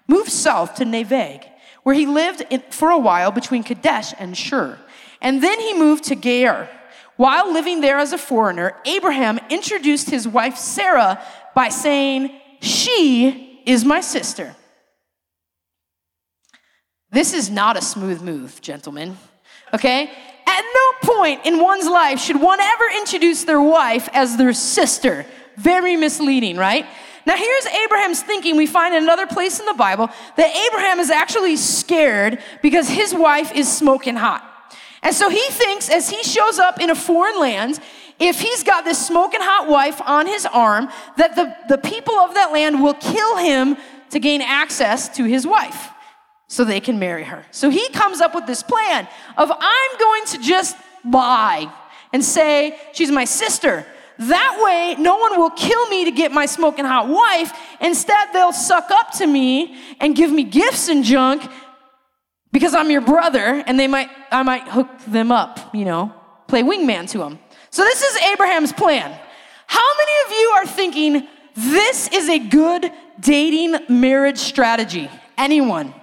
moved 0.07 0.31
south 0.31 0.75
to 0.75 0.85
Neveg, 0.85 1.43
where 1.83 1.95
he 1.95 2.05
lived 2.05 2.45
in, 2.49 2.61
for 2.69 2.89
a 2.89 2.97
while 2.97 3.31
between 3.31 3.63
Kadesh 3.63 4.13
and 4.19 4.37
Shur. 4.37 4.77
And 5.21 5.41
then 5.43 5.59
he 5.59 5.77
moved 5.77 6.05
to 6.05 6.15
Gerar. 6.15 6.69
While 7.17 7.53
living 7.53 7.81
there 7.81 7.99
as 7.99 8.13
a 8.13 8.17
foreigner, 8.17 8.75
Abraham 8.85 9.39
introduced 9.49 10.09
his 10.09 10.27
wife 10.27 10.57
Sarah 10.57 11.23
by 11.53 11.69
saying, 11.69 12.31
She 12.61 13.61
is 13.65 13.85
my 13.85 14.01
sister. 14.01 14.55
This 17.11 17.33
is 17.33 17.49
not 17.49 17.77
a 17.77 17.81
smooth 17.81 18.21
move, 18.21 18.61
gentlemen. 18.61 19.17
Okay? 19.73 20.09
At 20.47 20.63
no 20.73 21.13
point 21.13 21.45
in 21.45 21.59
one's 21.59 21.85
life 21.87 22.19
should 22.19 22.41
one 22.41 22.59
ever 22.59 22.85
introduce 22.97 23.43
their 23.43 23.61
wife 23.61 24.09
as 24.13 24.37
their 24.37 24.53
sister. 24.53 25.25
Very 25.57 25.95
misleading, 25.95 26.57
right? 26.57 26.85
Now, 27.25 27.35
here's 27.35 27.65
Abraham's 27.67 28.21
thinking. 28.21 28.57
We 28.57 28.65
find 28.65 28.95
in 28.95 29.03
another 29.03 29.27
place 29.27 29.59
in 29.59 29.65
the 29.65 29.73
Bible 29.73 30.09
that 30.37 30.69
Abraham 30.71 30.99
is 30.99 31.09
actually 31.09 31.55
scared 31.55 32.39
because 32.61 32.89
his 32.89 33.13
wife 33.13 33.53
is 33.53 33.71
smoking 33.71 34.15
hot. 34.15 34.47
And 35.03 35.15
so 35.15 35.29
he 35.29 35.43
thinks 35.49 35.89
as 35.89 36.09
he 36.09 36.23
shows 36.23 36.59
up 36.59 36.79
in 36.79 36.89
a 36.89 36.95
foreign 36.95 37.39
land, 37.39 37.79
if 38.19 38.39
he's 38.39 38.63
got 38.63 38.85
this 38.85 39.03
smoking 39.03 39.41
hot 39.41 39.67
wife 39.67 39.99
on 40.01 40.27
his 40.27 40.45
arm, 40.45 40.89
that 41.17 41.35
the, 41.35 41.55
the 41.67 41.77
people 41.77 42.15
of 42.15 42.35
that 42.35 42.51
land 42.51 42.81
will 42.81 42.93
kill 42.93 43.37
him 43.37 43.77
to 44.11 44.19
gain 44.19 44.41
access 44.41 45.09
to 45.17 45.23
his 45.23 45.47
wife 45.47 45.89
so 46.47 46.63
they 46.63 46.79
can 46.79 46.99
marry 46.99 47.23
her. 47.23 47.45
So 47.51 47.69
he 47.69 47.89
comes 47.89 48.21
up 48.21 48.35
with 48.35 48.45
this 48.45 48.61
plan 48.61 49.07
of 49.37 49.51
I'm 49.51 49.99
going 49.99 50.25
to 50.25 50.37
just 50.39 50.77
lie 51.03 51.73
and 52.13 52.23
say 52.23 52.77
she's 52.93 53.09
my 53.09 53.25
sister. 53.25 53.85
That 54.21 54.61
way, 54.63 55.01
no 55.01 55.17
one 55.17 55.39
will 55.39 55.49
kill 55.49 55.87
me 55.87 56.05
to 56.05 56.11
get 56.11 56.31
my 56.31 56.45
smoking 56.45 56.85
hot 56.85 57.07
wife. 57.07 57.51
Instead, 57.81 58.29
they'll 58.33 58.53
suck 58.53 58.91
up 58.91 59.11
to 59.13 59.25
me 59.25 59.75
and 59.99 60.15
give 60.15 60.31
me 60.31 60.43
gifts 60.43 60.89
and 60.89 61.03
junk 61.03 61.41
because 62.51 62.75
I'm 62.75 62.91
your 62.91 63.01
brother, 63.01 63.63
and 63.65 63.79
they 63.79 63.87
might, 63.87 64.09
I 64.29 64.43
might 64.43 64.67
hook 64.67 64.89
them 65.07 65.31
up, 65.31 65.73
you 65.73 65.85
know, 65.85 66.13
play 66.47 66.61
wingman 66.61 67.09
to 67.11 67.17
them. 67.17 67.39
So 67.71 67.83
this 67.83 68.03
is 68.03 68.17
Abraham's 68.33 68.71
plan. 68.73 69.17
How 69.65 69.89
many 69.97 70.11
of 70.25 70.31
you 70.39 70.49
are 70.55 70.65
thinking, 70.67 71.27
this 71.55 72.09
is 72.09 72.29
a 72.29 72.37
good 72.37 72.91
dating 73.19 73.77
marriage 73.89 74.37
strategy? 74.37 75.09
Anyone? 75.37 75.95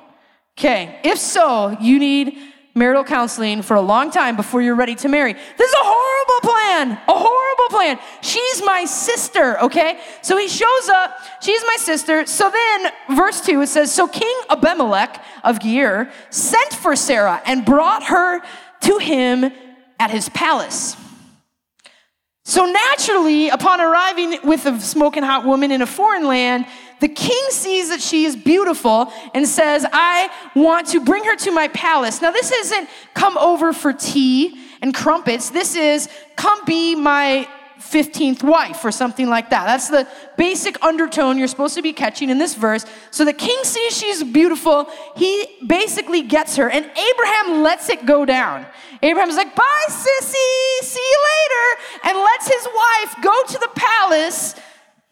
Okay, 0.59 0.99
if 1.05 1.19
so, 1.19 1.77
you 1.81 2.01
need 2.01 2.37
marital 2.75 3.05
counseling 3.05 3.63
for 3.63 3.77
a 3.77 3.81
long 3.81 4.11
time 4.11 4.37
before 4.37 4.63
you're 4.63 4.75
ready 4.75 4.95
to 4.97 5.09
marry. 5.09 5.33
This 5.33 5.69
is 5.69 5.75
a 5.75 5.85
horrible 5.85 6.49
plan, 6.49 6.93
a 7.09 7.13
horrible 7.13 7.69
plan. 7.71 7.99
She's 8.23 8.63
my 8.65 8.85
sister, 8.85 9.61
okay? 9.61 10.01
So 10.23 10.37
he 10.37 10.49
shows 10.49 10.89
up, 10.89 11.19
she's 11.43 11.63
my 11.67 11.77
sister. 11.79 12.27
So 12.27 12.51
then, 12.51 12.93
verse 13.17 13.41
2, 13.41 13.63
it 13.63 13.67
says 13.69 13.93
So 13.93 14.07
King 14.07 14.37
Abimelech 14.49 15.23
of 15.45 15.61
Gerar 15.61 16.11
sent 16.31 16.73
for 16.75 16.95
Sarah 16.95 17.43
and 17.47 17.65
brought 17.65 18.05
her 18.05 18.41
to 18.83 18.99
him 18.99 19.53
at 19.99 20.11
his 20.11 20.29
palace. 20.29 20.97
So 22.45 22.65
naturally, 22.65 23.51
upon 23.51 23.79
arriving 23.79 24.39
with 24.43 24.65
a 24.65 24.81
smoking 24.81 25.23
hot 25.23 25.45
woman 25.45 25.71
in 25.71 25.83
a 25.83 25.87
foreign 25.87 26.27
land, 26.27 26.65
the 27.01 27.09
king 27.09 27.43
sees 27.51 27.91
that 27.91 28.01
she 28.01 28.25
is 28.25 28.37
beautiful 28.37 29.13
and 29.35 29.47
says, 29.47 29.87
I 29.93 30.31
want 30.55 30.89
to 30.89 31.01
bring 31.01 31.25
her 31.25 31.37
to 31.37 31.51
my 31.51 31.69
palace. 31.69 32.21
Now, 32.21 32.31
this 32.31 32.51
isn't 32.51 32.89
come 33.15 33.39
over 33.39 33.73
for 33.73 33.93
tea 33.93 34.59
and 34.83 34.95
crumpets. 34.95 35.51
This 35.51 35.75
is 35.75 36.09
come 36.37 36.65
be 36.65 36.95
my 36.95 37.49
15th 37.79 38.43
wife 38.43 38.85
or 38.85 38.91
something 38.91 39.29
like 39.29 39.51
that. 39.51 39.67
That's 39.67 39.89
the 39.89 40.07
basic 40.37 40.83
undertone 40.83 41.39
you're 41.39 41.49
supposed 41.49 41.77
to 41.77 41.83
be 41.83 41.93
catching 41.93 42.29
in 42.29 42.39
this 42.39 42.55
verse. 42.55 42.85
So 43.11 43.25
the 43.25 43.33
king 43.33 43.59
sees 43.63 43.97
she's 43.97 44.23
beautiful. 44.25 44.91
He 45.17 45.47
basically 45.67 46.23
gets 46.23 46.57
her, 46.57 46.69
and 46.69 46.85
Abraham 46.85 47.63
lets 47.63 47.89
it 47.89 48.05
go 48.05 48.25
down. 48.25 48.67
Abraham's 49.03 49.37
like, 49.37 49.55
bye, 49.55 49.87
sissy, 49.89 50.83
see 50.83 51.01
you 51.01 51.19
later, 51.33 52.09
and 52.09 52.19
lets 52.19 52.49
his 52.49 52.67
wife 52.67 53.15
go 53.23 53.43
to 53.45 53.59
the 53.59 53.71
palace 53.75 54.55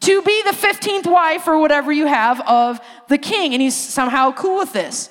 to 0.07 0.21
be 0.21 0.41
the 0.43 0.51
15th 0.51 1.05
wife 1.05 1.49
or 1.49 1.59
whatever 1.59 1.91
you 1.91 2.07
have 2.07 2.39
of 2.47 2.79
the 3.09 3.17
king. 3.17 3.51
And 3.53 3.61
he's 3.61 3.75
somehow 3.75 4.31
cool 4.31 4.57
with 4.57 4.71
this. 4.71 5.09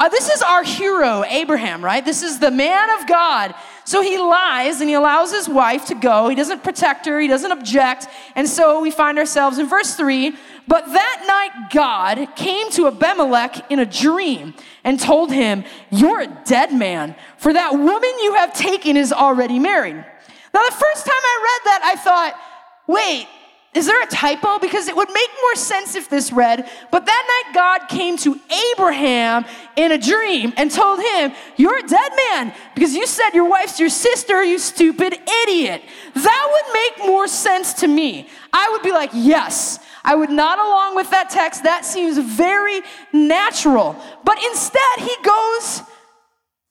Uh, 0.00 0.08
this 0.08 0.28
is 0.28 0.42
our 0.42 0.64
hero, 0.64 1.22
Abraham, 1.22 1.84
right? 1.84 2.04
This 2.04 2.24
is 2.24 2.40
the 2.40 2.50
man 2.50 2.90
of 2.98 3.06
God. 3.06 3.54
So 3.84 4.02
he 4.02 4.18
lies 4.18 4.80
and 4.80 4.90
he 4.90 4.96
allows 4.96 5.30
his 5.32 5.48
wife 5.48 5.86
to 5.86 5.94
go. 5.94 6.28
He 6.28 6.34
doesn't 6.34 6.64
protect 6.64 7.06
her, 7.06 7.20
he 7.20 7.28
doesn't 7.28 7.52
object. 7.52 8.08
And 8.34 8.48
so 8.48 8.80
we 8.80 8.90
find 8.90 9.16
ourselves 9.16 9.58
in 9.58 9.68
verse 9.68 9.94
3 9.94 10.34
But 10.66 10.86
that 10.86 11.24
night 11.24 11.70
God 11.70 12.34
came 12.34 12.68
to 12.72 12.88
Abimelech 12.88 13.70
in 13.70 13.78
a 13.78 13.86
dream 13.86 14.54
and 14.82 14.98
told 14.98 15.30
him, 15.30 15.62
You're 15.92 16.22
a 16.22 16.42
dead 16.44 16.74
man, 16.74 17.14
for 17.36 17.52
that 17.52 17.74
woman 17.74 18.10
you 18.22 18.34
have 18.34 18.52
taken 18.54 18.96
is 18.96 19.12
already 19.12 19.60
married. 19.60 19.94
Now, 19.94 20.62
the 20.68 20.74
first 20.74 21.06
time 21.06 21.14
I 21.14 21.60
read 21.62 21.70
that, 21.70 21.80
I 21.84 21.94
thought, 21.94 22.34
Wait, 22.88 23.28
is 23.74 23.86
there 23.86 24.02
a 24.02 24.06
typo? 24.06 24.58
Because 24.58 24.86
it 24.88 24.94
would 24.94 25.08
make 25.08 25.30
more 25.40 25.54
sense 25.54 25.94
if 25.94 26.10
this 26.10 26.30
read, 26.30 26.68
but 26.90 27.06
that 27.06 27.42
night 27.46 27.54
God 27.54 27.88
came 27.88 28.18
to 28.18 28.38
Abraham 28.72 29.46
in 29.76 29.92
a 29.92 29.98
dream 29.98 30.52
and 30.58 30.70
told 30.70 31.00
him, 31.00 31.32
You're 31.56 31.78
a 31.78 31.88
dead 31.88 32.12
man 32.28 32.54
because 32.74 32.94
you 32.94 33.06
said 33.06 33.30
your 33.30 33.48
wife's 33.48 33.80
your 33.80 33.88
sister, 33.88 34.44
you 34.44 34.58
stupid 34.58 35.14
idiot. 35.44 35.82
That 36.14 36.48
would 36.52 36.74
make 36.74 37.08
more 37.08 37.26
sense 37.26 37.72
to 37.74 37.88
me. 37.88 38.28
I 38.52 38.68
would 38.72 38.82
be 38.82 38.92
like, 38.92 39.10
Yes. 39.14 39.78
I 40.04 40.16
would 40.16 40.30
not 40.30 40.58
along 40.58 40.96
with 40.96 41.10
that 41.10 41.30
text. 41.30 41.62
That 41.62 41.84
seems 41.84 42.18
very 42.18 42.80
natural. 43.12 43.96
But 44.24 44.36
instead, 44.50 44.98
he 44.98 45.14
goes 45.22 45.82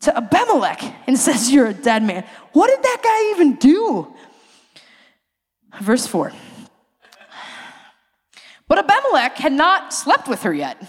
to 0.02 0.18
Abimelech 0.18 0.84
and 1.08 1.18
says, 1.18 1.52
You're 1.52 1.68
a 1.68 1.74
dead 1.74 2.04
man. 2.04 2.26
What 2.52 2.68
did 2.68 2.84
that 2.84 2.98
guy 3.02 3.32
even 3.32 3.56
do? 3.56 4.14
Verse 5.80 6.06
4. 6.06 6.32
But 8.72 8.90
Abimelech 8.90 9.36
had 9.36 9.52
not 9.52 9.94
slept 9.94 10.30
with 10.30 10.44
her 10.44 10.54
yet. 10.54 10.82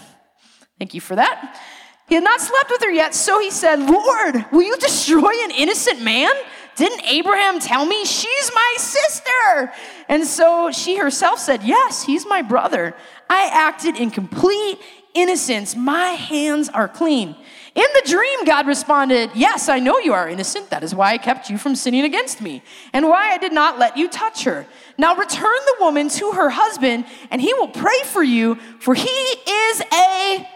Thank 0.79 0.93
you 0.93 1.01
for 1.01 1.17
that. 1.17 1.59
He 2.07 2.15
had 2.15 2.23
not 2.23 2.39
slept 2.39 2.69
with 2.69 2.81
her 2.81 2.89
yet, 2.89 3.13
so 3.13 3.41
he 3.41 3.51
said, 3.51 3.77
Lord, 3.77 4.45
will 4.53 4.61
you 4.61 4.77
destroy 4.77 5.31
an 5.43 5.51
innocent 5.51 6.01
man? 6.01 6.31
Didn't 6.77 7.03
Abraham 7.03 7.59
tell 7.59 7.85
me 7.85 8.05
she's 8.05 8.51
my 8.55 8.75
sister? 8.77 9.73
And 10.07 10.25
so 10.25 10.71
she 10.71 10.95
herself 10.95 11.39
said, 11.39 11.61
Yes, 11.63 12.05
he's 12.05 12.25
my 12.25 12.41
brother. 12.41 12.95
I 13.29 13.49
acted 13.51 13.97
in 13.97 14.11
complete 14.11 14.79
innocence. 15.13 15.75
My 15.75 16.11
hands 16.11 16.69
are 16.69 16.87
clean. 16.87 17.35
In 17.75 17.85
the 17.95 18.03
dream, 18.07 18.45
God 18.45 18.65
responded, 18.65 19.31
Yes, 19.35 19.67
I 19.67 19.79
know 19.79 19.99
you 19.99 20.13
are 20.13 20.29
innocent. 20.29 20.69
That 20.69 20.83
is 20.83 20.95
why 20.95 21.11
I 21.11 21.17
kept 21.17 21.49
you 21.49 21.57
from 21.57 21.75
sinning 21.75 22.05
against 22.05 22.39
me, 22.39 22.63
and 22.93 23.09
why 23.09 23.31
I 23.31 23.37
did 23.37 23.51
not 23.51 23.77
let 23.77 23.97
you 23.97 24.07
touch 24.07 24.45
her. 24.45 24.65
Now 24.97 25.15
return 25.15 25.57
the 25.65 25.75
woman 25.79 26.09
to 26.09 26.31
her 26.31 26.49
husband, 26.49 27.05
and 27.31 27.41
he 27.41 27.53
will 27.53 27.67
pray 27.67 28.01
for 28.05 28.23
you, 28.23 28.55
for 28.79 28.93
he 28.93 29.09
is 29.09 29.81
a 29.81 30.47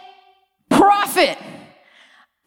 prophet. 0.70 1.38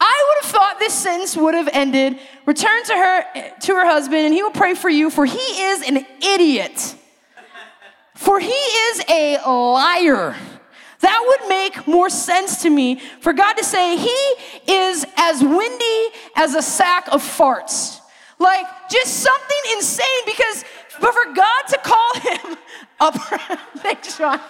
I 0.03 0.25
would 0.29 0.45
have 0.45 0.53
thought 0.53 0.79
this 0.79 0.95
sentence 0.95 1.37
would 1.37 1.55
have 1.55 1.69
ended, 1.73 2.19
return 2.47 2.83
to 2.85 2.93
her 2.95 3.51
to 3.61 3.75
her 3.75 3.87
husband, 3.87 4.27
and 4.27 4.33
he 4.35 4.43
will 4.43 4.51
pray 4.51 4.75
for 4.75 4.89
you, 4.89 5.11
for 5.11 5.27
he 5.27 5.39
is 5.39 5.83
an 5.87 6.07
idiot. 6.23 6.97
For 8.15 8.39
he 8.39 8.49
is 8.49 9.03
a 9.09 9.39
liar. 9.47 10.37
That 11.01 11.25
would 11.27 11.49
make 11.49 11.87
more 11.87 12.11
sense 12.11 12.63
to 12.63 12.71
me 12.71 13.01
for 13.21 13.33
God 13.33 13.55
to 13.55 13.65
say, 13.65 13.97
He 13.97 14.73
is 14.73 15.07
as 15.17 15.43
windy 15.43 16.09
as 16.37 16.55
a 16.55 16.63
sack 16.63 17.09
of 17.11 17.23
farts. 17.23 17.99
Like, 18.39 18.67
just 18.91 19.21
something 19.21 19.59
insane 19.73 20.23
because, 20.27 20.65
but 21.01 21.13
for 21.13 21.33
God 21.35 21.63
to 21.69 21.79
call 21.79 22.15
him 22.21 22.59
a 23.01 23.13
thanks, 23.79 24.17
Sean. 24.17 24.41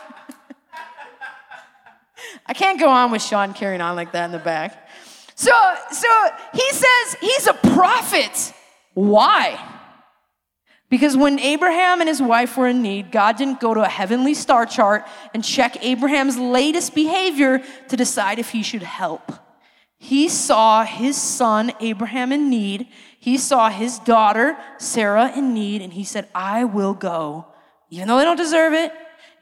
I 2.47 2.53
can't 2.53 2.79
go 2.79 2.89
on 2.91 3.11
with 3.11 3.23
Sean 3.23 3.55
carrying 3.55 3.81
on 3.81 3.97
like 3.97 4.13
that 4.13 4.27
in 4.27 4.33
the 4.33 4.39
back. 4.39 4.89
So, 5.35 5.53
so 5.91 6.09
he 6.53 6.71
says 6.71 7.17
he's 7.21 7.47
a 7.47 7.55
prophet. 7.55 8.53
Why? 8.95 9.59
Because 10.91 11.17
when 11.17 11.39
Abraham 11.39 12.01
and 12.01 12.09
his 12.09 12.21
wife 12.21 12.57
were 12.57 12.67
in 12.67 12.83
need, 12.83 13.13
God 13.13 13.37
didn't 13.37 13.61
go 13.61 13.73
to 13.73 13.81
a 13.81 13.89
heavenly 13.89 14.35
star 14.35 14.67
chart 14.67 15.07
and 15.33 15.45
check 15.45 15.83
Abraham's 15.85 16.37
latest 16.37 16.95
behavior 16.95 17.63
to 17.89 17.97
decide 17.97 18.41
if 18.41 18.51
he 18.51 18.63
should 18.63 18.83
help. 18.83 19.33
He 19.99 20.29
saw 20.29 20.85
his 20.85 21.17
son 21.17 21.73
Abraham 21.79 22.33
in 22.33 22.51
need. 22.51 22.89
He 23.21 23.37
saw 23.37 23.69
his 23.69 23.99
daughter 23.99 24.57
Sarah 24.79 25.31
in 25.37 25.53
need, 25.53 25.83
and 25.83 25.93
he 25.93 26.05
said, 26.05 26.27
I 26.35 26.65
will 26.65 26.95
go. 26.95 27.47
Even 27.91 28.09
though 28.09 28.17
they 28.17 28.25
don't 28.25 28.37
deserve 28.37 28.73
it, 28.73 28.93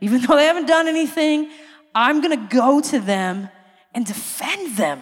even 0.01 0.21
though 0.21 0.35
they 0.35 0.47
haven't 0.47 0.67
done 0.67 0.89
anything, 0.89 1.51
I'm 1.95 2.21
gonna 2.21 2.49
go 2.51 2.81
to 2.81 2.99
them 2.99 3.49
and 3.95 4.05
defend 4.05 4.77
them 4.77 5.01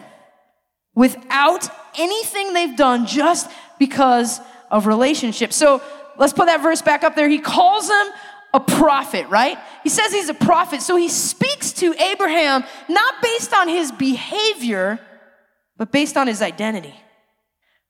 without 0.95 1.69
anything 1.99 2.53
they've 2.53 2.77
done 2.77 3.07
just 3.07 3.51
because 3.79 4.41
of 4.71 4.87
relationship. 4.87 5.55
So 5.55 5.83
let's 6.19 6.35
put 6.35 6.47
that 6.47 6.62
verse 6.62 6.83
back 6.83 7.03
up 7.03 7.17
there. 7.17 7.29
He 7.29 7.39
calls 7.39 7.89
him 7.89 8.07
a 8.53 8.61
prophet, 8.61 9.27
right? 9.29 9.59
He 9.83 9.89
says 9.89 10.12
he's 10.12 10.29
a 10.29 10.35
prophet. 10.35 10.83
So 10.83 10.97
he 10.97 11.09
speaks 11.09 11.73
to 11.75 11.95
Abraham 11.95 12.65
not 12.89 13.23
based 13.23 13.55
on 13.55 13.69
his 13.69 13.91
behavior, 13.91 14.99
but 15.79 15.93
based 15.93 16.17
on 16.17 16.27
his 16.27 16.43
identity, 16.43 16.95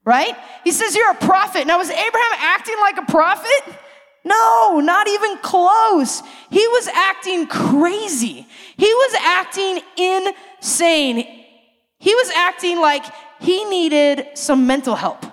right? 0.06 0.34
He 0.64 0.70
says, 0.70 0.96
You're 0.96 1.10
a 1.10 1.16
prophet. 1.16 1.66
Now, 1.66 1.76
was 1.76 1.90
Abraham 1.90 2.32
acting 2.38 2.76
like 2.80 2.96
a 2.96 3.12
prophet? 3.12 3.76
No, 4.24 4.80
not 4.80 5.06
even 5.06 5.36
close. 5.38 6.22
He 6.50 6.66
was 6.68 6.88
acting 6.88 7.46
crazy. 7.46 8.46
He 8.76 8.86
was 8.86 9.14
acting 9.20 9.80
insane. 9.96 11.44
He 11.98 12.14
was 12.14 12.30
acting 12.30 12.80
like 12.80 13.04
he 13.40 13.64
needed 13.66 14.26
some 14.34 14.66
mental 14.66 14.96
help. 14.96 15.24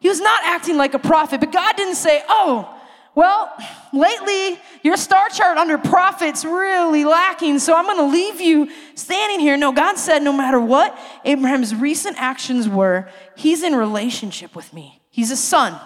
He 0.00 0.08
was 0.08 0.20
not 0.20 0.44
acting 0.44 0.76
like 0.76 0.94
a 0.94 0.98
prophet, 0.98 1.40
but 1.40 1.52
God 1.52 1.76
didn't 1.76 1.94
say, 1.94 2.22
oh, 2.28 2.78
well, 3.14 3.52
lately 3.92 4.58
your 4.82 4.96
star 4.96 5.28
chart 5.28 5.58
under 5.58 5.76
prophet's 5.76 6.44
really 6.44 7.04
lacking, 7.04 7.58
so 7.58 7.74
I'm 7.74 7.84
gonna 7.84 8.10
leave 8.10 8.40
you 8.40 8.70
standing 8.94 9.38
here. 9.38 9.56
No, 9.56 9.72
God 9.72 9.98
said, 9.98 10.22
no 10.22 10.32
matter 10.32 10.58
what 10.58 10.98
Abraham's 11.24 11.74
recent 11.74 12.16
actions 12.18 12.68
were, 12.68 13.08
he's 13.36 13.62
in 13.62 13.74
relationship 13.74 14.56
with 14.56 14.72
me. 14.72 15.02
He's 15.10 15.30
a 15.30 15.36
son. 15.36 15.78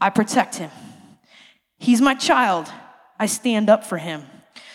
I 0.00 0.10
protect 0.10 0.56
him. 0.56 0.70
He's 1.78 2.00
my 2.00 2.14
child. 2.14 2.72
I 3.18 3.26
stand 3.26 3.68
up 3.68 3.84
for 3.84 3.98
him. 3.98 4.24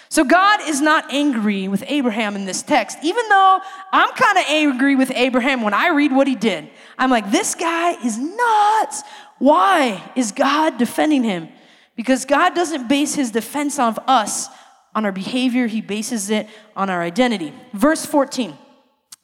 So 0.09 0.23
God 0.23 0.59
is 0.67 0.81
not 0.81 1.11
angry 1.11 1.67
with 1.67 1.83
Abraham 1.87 2.35
in 2.35 2.45
this 2.45 2.61
text, 2.61 2.97
even 3.01 3.27
though 3.29 3.59
I'm 3.93 4.09
kind 4.13 4.37
of 4.37 4.43
angry 4.49 4.95
with 4.95 5.09
Abraham 5.15 5.61
when 5.61 5.73
I 5.73 5.89
read 5.89 6.11
what 6.11 6.27
he 6.27 6.35
did. 6.35 6.69
I'm 6.97 7.09
like, 7.09 7.31
this 7.31 7.55
guy 7.55 7.91
is 8.03 8.17
nuts. 8.17 9.03
Why 9.39 10.11
is 10.15 10.31
God 10.33 10.77
defending 10.77 11.23
him? 11.23 11.49
Because 11.95 12.25
God 12.25 12.55
doesn't 12.55 12.87
base 12.87 13.15
his 13.15 13.31
defense 13.31 13.77
of 13.79 13.99
us 14.07 14.47
on 14.95 15.05
our 15.05 15.11
behavior, 15.11 15.67
he 15.67 15.81
bases 15.81 16.29
it 16.29 16.47
on 16.75 16.89
our 16.89 17.01
identity. 17.01 17.53
Verse 17.73 18.05
14. 18.05 18.57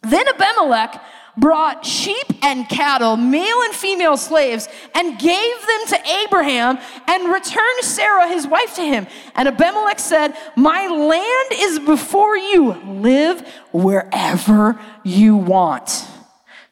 Then 0.03 0.27
Abimelech 0.27 1.01
brought 1.37 1.85
sheep 1.85 2.43
and 2.43 2.67
cattle, 2.67 3.15
male 3.15 3.61
and 3.61 3.73
female 3.73 4.17
slaves, 4.17 4.67
and 4.95 5.19
gave 5.19 5.67
them 5.67 5.87
to 5.87 5.99
Abraham 6.25 6.79
and 7.07 7.31
returned 7.31 7.83
Sarah, 7.83 8.27
his 8.27 8.47
wife, 8.47 8.75
to 8.75 8.81
him. 8.81 9.07
And 9.35 9.47
Abimelech 9.47 9.99
said, 9.99 10.35
My 10.55 10.87
land 10.87 11.61
is 11.61 11.79
before 11.79 12.37
you. 12.37 12.73
Live 12.85 13.47
wherever 13.71 14.79
you 15.03 15.35
want. 15.35 16.07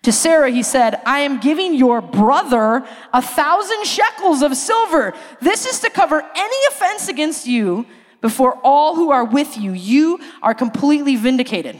To 0.06 0.12
Sarah, 0.12 0.52
he 0.52 0.62
said, 0.62 1.02
I 1.04 1.22
am 1.22 1.40
giving 1.40 1.74
your 1.74 2.00
brother 2.00 2.86
a 3.12 3.24
thousand 3.24 3.88
shekels 3.88 4.44
of 4.44 4.56
silver. 4.56 5.16
This 5.42 5.66
is 5.66 5.80
to 5.80 5.90
cover 5.90 6.22
any 6.22 6.58
offense 6.70 7.08
against 7.08 7.48
you 7.48 7.88
before 8.22 8.60
all 8.64 8.96
who 8.96 9.10
are 9.10 9.26
with 9.26 9.58
you. 9.58 9.72
You 9.72 10.20
are 10.44 10.54
completely 10.54 11.16
vindicated. 11.16 11.80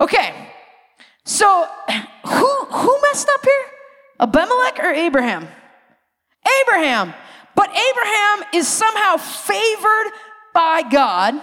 Okay, 0.00 0.34
so 1.24 1.68
who, 2.26 2.64
who 2.64 3.00
messed 3.02 3.28
up 3.28 3.44
here? 3.44 3.64
Abimelech 4.18 4.80
or 4.80 4.90
Abraham? 4.90 5.46
Abraham. 6.62 7.14
But 7.54 7.70
Abraham 7.70 8.48
is 8.54 8.66
somehow 8.66 9.18
favored 9.18 10.10
by 10.52 10.82
God 10.90 11.40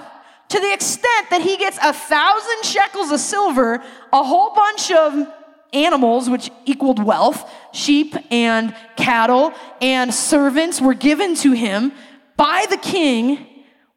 to 0.50 0.60
the 0.60 0.74
extent 0.74 1.30
that 1.30 1.40
he 1.40 1.56
gets 1.56 1.78
a 1.82 1.94
thousand 1.94 2.66
shekels 2.66 3.10
of 3.12 3.22
silver, 3.22 3.82
a 4.12 4.22
whole 4.22 4.54
bunch 4.54 4.92
of 4.92 5.34
animals, 5.74 6.30
which 6.30 6.50
equaled 6.66 7.04
wealth, 7.04 7.50
sheep 7.74 8.16
and 8.32 8.76
cattle 8.96 9.54
and 9.82 10.14
servants 10.14 10.82
were 10.82 10.94
given 10.94 11.36
to 11.36 11.52
him 11.52 11.92
by 12.36 12.66
the 12.70 12.78
king 12.78 13.46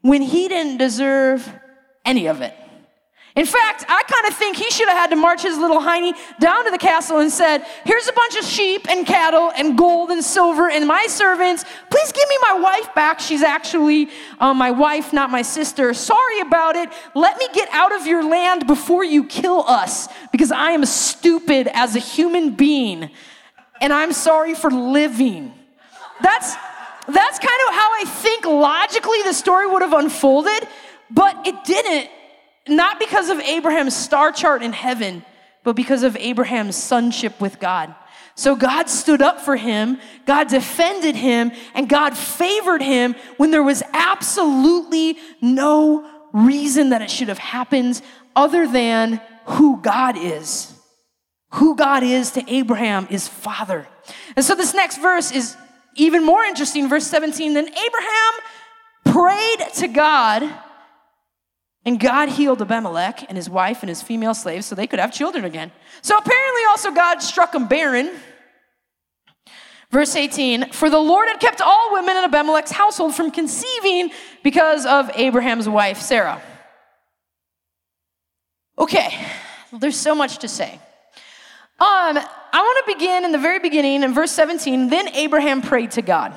when 0.01 0.23
he 0.23 0.49
didn't 0.49 0.79
deserve 0.79 1.49
any 2.05 2.27
of 2.27 2.41
it. 2.41 2.55
In 3.37 3.47
fact, 3.47 3.85
I 3.89 4.03
kind 4.03 4.27
of 4.27 4.37
think 4.37 4.57
he 4.57 4.69
should 4.71 4.89
have 4.89 4.97
had 4.97 5.11
to 5.11 5.17
march 5.17 5.43
his 5.43 5.57
little 5.57 5.81
hiney 5.81 6.15
down 6.41 6.65
to 6.65 6.71
the 6.71 6.79
castle 6.79 7.21
and 7.21 7.31
said, 7.31 7.65
Here's 7.85 8.09
a 8.09 8.13
bunch 8.13 8.37
of 8.37 8.45
sheep 8.45 8.89
and 8.91 9.07
cattle 9.07 9.53
and 9.57 9.79
gold 9.79 10.11
and 10.11 10.23
silver 10.25 10.69
and 10.69 10.87
my 10.87 11.07
servants. 11.09 11.65
Please 11.91 12.11
give 12.11 12.29
me 12.29 12.37
my 12.43 12.59
wife 12.61 12.93
back. 12.95 13.21
She's 13.21 13.43
actually 13.43 14.09
uh, 14.41 14.53
my 14.53 14.73
wife, 14.73 15.13
not 15.13 15.31
my 15.31 15.43
sister. 15.43 15.95
Sorry 15.95 16.41
about 16.41 16.75
it. 16.75 16.89
Let 17.15 17.39
me 17.39 17.49
get 17.55 17.69
out 17.71 17.95
of 17.95 18.07
your 18.07 18.29
land 18.29 18.67
before 18.67 19.05
you 19.05 19.25
kill 19.25 19.65
us 19.67 20.09
because 20.33 20.51
I 20.51 20.73
am 20.73 20.85
stupid 20.85 21.69
as 21.73 21.95
a 21.95 22.01
human 22.01 22.57
being 22.57 23.11
and 23.81 23.93
I'm 23.93 24.13
sorry 24.13 24.55
for 24.55 24.71
living. 24.71 25.53
That's, 26.21 26.55
that's 27.07 27.39
kind 27.39 27.61
of 27.69 27.75
how 27.75 27.91
I 27.95 28.05
think 28.07 28.45
logically 28.45 29.23
the 29.25 29.33
story 29.33 29.67
would 29.67 29.83
have 29.83 29.95
unfolded, 29.95 30.69
but 31.11 31.47
it 31.47 31.65
didn't 31.65 32.11
not 32.71 32.99
because 32.99 33.29
of 33.29 33.39
Abraham's 33.41 33.97
star 33.97 34.33
chart 34.33 34.63
in 34.63 34.73
heaven, 34.73 35.25
but 35.65 35.77
because 35.77 36.03
of 36.03 36.17
Abraham's 36.17 36.77
sonship 36.77 37.41
with 37.41 37.61
God. 37.61 37.95
So 38.35 38.57
God 38.57 38.89
stood 38.89 39.21
up 39.21 39.41
for 39.41 39.57
him, 39.57 39.99
God 40.25 40.49
defended 40.49 41.17
him, 41.17 41.53
and 41.75 41.89
God 41.89 42.17
favored 42.17 42.81
him 42.81 43.15
when 43.37 43.51
there 43.51 43.63
was 43.63 43.83
absolutely 43.93 45.19
no 45.43 46.09
reason 46.33 46.91
that 46.91 47.03
it 47.03 47.11
should 47.11 47.29
have 47.29 47.39
happened 47.39 48.01
other 48.35 48.67
than 48.67 49.21
who 49.45 49.83
God 49.83 50.17
is. 50.17 50.73
Who 51.55 51.75
God 51.75 52.03
is 52.05 52.31
to 52.33 52.51
Abraham 52.51 53.09
is 53.11 53.27
father. 53.27 53.89
And 54.37 54.45
so 54.45 54.55
this 54.55 54.73
next 54.73 54.99
verse 54.99 55.33
is 55.33 55.57
even 55.97 56.25
more 56.25 56.43
interesting. 56.45 56.89
Verse 56.89 57.07
17 57.09 57.55
Then 57.55 57.67
Abraham 57.67 58.33
prayed 59.05 59.75
to 59.75 59.89
God 59.89 60.51
and 61.85 61.99
God 61.99 62.29
healed 62.29 62.61
Abimelech 62.61 63.25
and 63.29 63.37
his 63.37 63.49
wife 63.49 63.83
and 63.83 63.89
his 63.89 64.03
female 64.03 64.35
slaves 64.35 64.67
so 64.67 64.75
they 64.75 64.87
could 64.87 64.99
have 64.99 65.13
children 65.13 65.45
again. 65.45 65.73
So 66.03 66.17
apparently, 66.17 66.63
also, 66.69 66.91
God 66.91 67.21
struck 67.23 67.53
them 67.53 67.69
barren. 67.69 68.11
Verse 69.91 70.15
18 70.15 70.73
For 70.73 70.91
the 70.91 70.99
Lord 70.99 71.29
had 71.29 71.41
kept 71.41 71.61
all 71.61 71.93
women 71.93 72.17
in 72.17 72.25
Abimelech's 72.25 72.71
household 72.71 73.15
from 73.15 73.31
conceiving 73.31 74.11
because 74.43 74.85
of 74.85 75.11
Abraham's 75.15 75.69
wife, 75.69 76.01
Sarah. 76.01 76.43
Okay, 78.79 79.27
there's 79.73 79.97
so 79.97 80.15
much 80.15 80.39
to 80.39 80.49
say. 80.49 80.81
Um, 81.79 82.19
I 82.19 82.61
want 82.61 82.87
to 82.87 82.95
begin 82.95 83.25
in 83.25 83.33
the 83.33 83.39
very 83.39 83.59
beginning 83.59 84.03
in 84.03 84.13
verse 84.13 84.33
17. 84.33 84.91
Then 84.91 85.09
Abraham 85.15 85.63
prayed 85.63 85.93
to 85.93 86.03
God. 86.03 86.35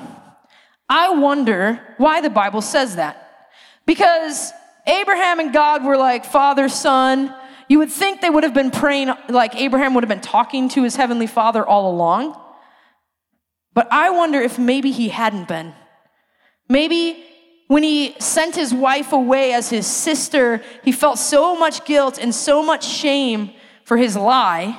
I 0.88 1.10
wonder 1.10 1.80
why 1.98 2.22
the 2.22 2.30
Bible 2.30 2.62
says 2.62 2.96
that. 2.96 3.48
Because 3.86 4.52
Abraham 4.86 5.40
and 5.40 5.52
God 5.52 5.84
were 5.84 5.96
like 5.96 6.24
father, 6.24 6.68
son. 6.68 7.34
You 7.68 7.78
would 7.78 7.90
think 7.90 8.20
they 8.20 8.30
would 8.30 8.44
have 8.44 8.54
been 8.54 8.70
praying, 8.70 9.10
like 9.28 9.56
Abraham 9.56 9.94
would 9.94 10.04
have 10.04 10.08
been 10.08 10.20
talking 10.20 10.68
to 10.70 10.82
his 10.82 10.96
heavenly 10.96 11.26
father 11.26 11.64
all 11.64 11.90
along. 11.90 12.38
But 13.72 13.88
I 13.90 14.10
wonder 14.10 14.40
if 14.40 14.58
maybe 14.58 14.90
he 14.90 15.08
hadn't 15.08 15.48
been. 15.48 15.74
Maybe 16.68 17.24
when 17.68 17.82
he 17.82 18.14
sent 18.18 18.54
his 18.54 18.74
wife 18.74 19.12
away 19.12 19.52
as 19.52 19.70
his 19.70 19.86
sister, 19.86 20.62
he 20.84 20.92
felt 20.92 21.18
so 21.18 21.56
much 21.56 21.84
guilt 21.84 22.18
and 22.18 22.34
so 22.34 22.62
much 22.62 22.86
shame 22.86 23.50
for 23.84 23.96
his 23.96 24.16
lie. 24.16 24.78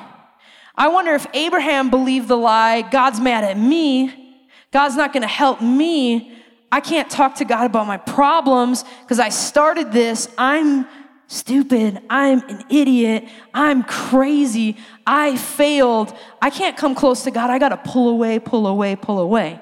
I 0.76 0.90
wonder 0.90 1.14
if 1.14 1.26
Abraham 1.34 1.90
believed 1.90 2.28
the 2.28 2.38
lie 2.38 2.82
God's 2.84 3.20
mad 3.20 3.44
at 3.44 3.58
me, 3.58 4.48
God's 4.72 4.96
not 4.96 5.14
gonna 5.14 5.28
help 5.28 5.62
me, 5.62 6.35
I 6.72 6.82
can't 6.82 7.10
talk 7.10 7.36
to 7.36 7.46
God 7.46 7.66
about 7.66 7.88
my 7.88 7.98
problems 7.98 8.84
because 9.02 9.20
I 9.20 9.30
started 9.30 9.92
this. 9.92 10.28
I'm 10.38 10.88
stupid. 11.28 12.02
I'm 12.10 12.48
an 12.50 12.64
idiot. 12.70 13.26
I'm 13.54 13.84
crazy. 13.84 14.78
I 15.06 15.38
failed. 15.38 16.16
I 16.42 16.50
can't 16.50 16.78
come 16.78 16.96
close 16.96 17.24
to 17.24 17.32
God. 17.32 17.50
I 17.50 17.60
got 17.60 17.70
to 17.70 17.78
pull 17.78 18.10
away, 18.10 18.40
pull 18.40 18.68
away, 18.68 18.96
pull 18.96 19.20
away. 19.20 19.60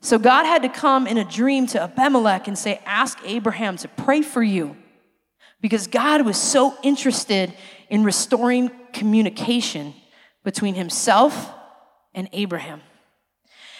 So 0.00 0.18
God 0.18 0.44
had 0.44 0.62
to 0.62 0.68
come 0.68 1.06
in 1.06 1.16
a 1.16 1.24
dream 1.24 1.66
to 1.68 1.82
Abimelech 1.82 2.48
and 2.48 2.58
say, 2.58 2.80
Ask 2.84 3.18
Abraham 3.24 3.76
to 3.78 3.88
pray 3.88 4.22
for 4.22 4.42
you. 4.42 4.76
Because 5.60 5.86
God 5.86 6.26
was 6.26 6.36
so 6.36 6.76
interested 6.82 7.54
in 7.88 8.02
restoring 8.02 8.70
communication 8.92 9.94
between 10.42 10.74
himself 10.74 11.52
and 12.14 12.28
Abraham. 12.32 12.82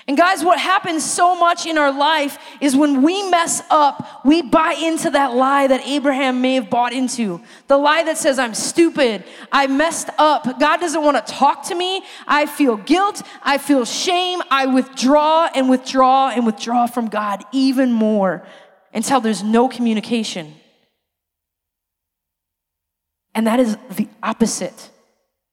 And 0.09 0.17
guys, 0.17 0.45
what 0.45 0.59
happens 0.59 1.05
so 1.05 1.39
much 1.39 1.65
in 1.65 1.79
our 1.79 1.97
life 1.97 2.37
is 2.61 2.75
when 2.75 3.03
we 3.03 3.29
mess 3.31 3.63
up, 3.71 4.25
we 4.25 4.43
buy 4.43 4.73
into 4.73 5.11
that 5.11 5.35
lie 5.35 5.69
that 5.69 5.87
Abraham 5.87 6.41
may 6.41 6.55
have 6.55 6.69
bought 6.69 6.93
into. 6.93 7.41
The 7.69 7.79
lie 7.79 8.03
that 8.05 8.19
says, 8.19 8.39
I'm 8.39 8.55
stupid, 8.55 9.23
I 9.53 9.69
messed 9.69 10.09
up, 10.19 10.59
God 10.59 10.81
doesn't 10.81 11.03
want 11.03 11.25
to 11.25 11.33
talk 11.33 11.67
to 11.67 11.75
me, 11.77 12.03
I 12.27 12.47
feel 12.47 12.77
guilt, 12.77 13.23
I 13.43 13.59
feel 13.59 13.85
shame, 13.85 14.43
I 14.51 14.67
withdraw 14.67 15.49
and 15.55 15.71
withdraw 15.71 16.31
and 16.31 16.47
withdraw 16.47 16.87
from 16.87 17.09
God 17.09 17.45
even 17.53 17.93
more 17.93 18.45
until 18.93 19.21
there's 19.21 19.45
no 19.45 19.69
communication. 19.69 20.55
And 23.35 23.47
that 23.47 23.61
is 23.61 23.77
the 23.93 24.09
opposite 24.21 24.91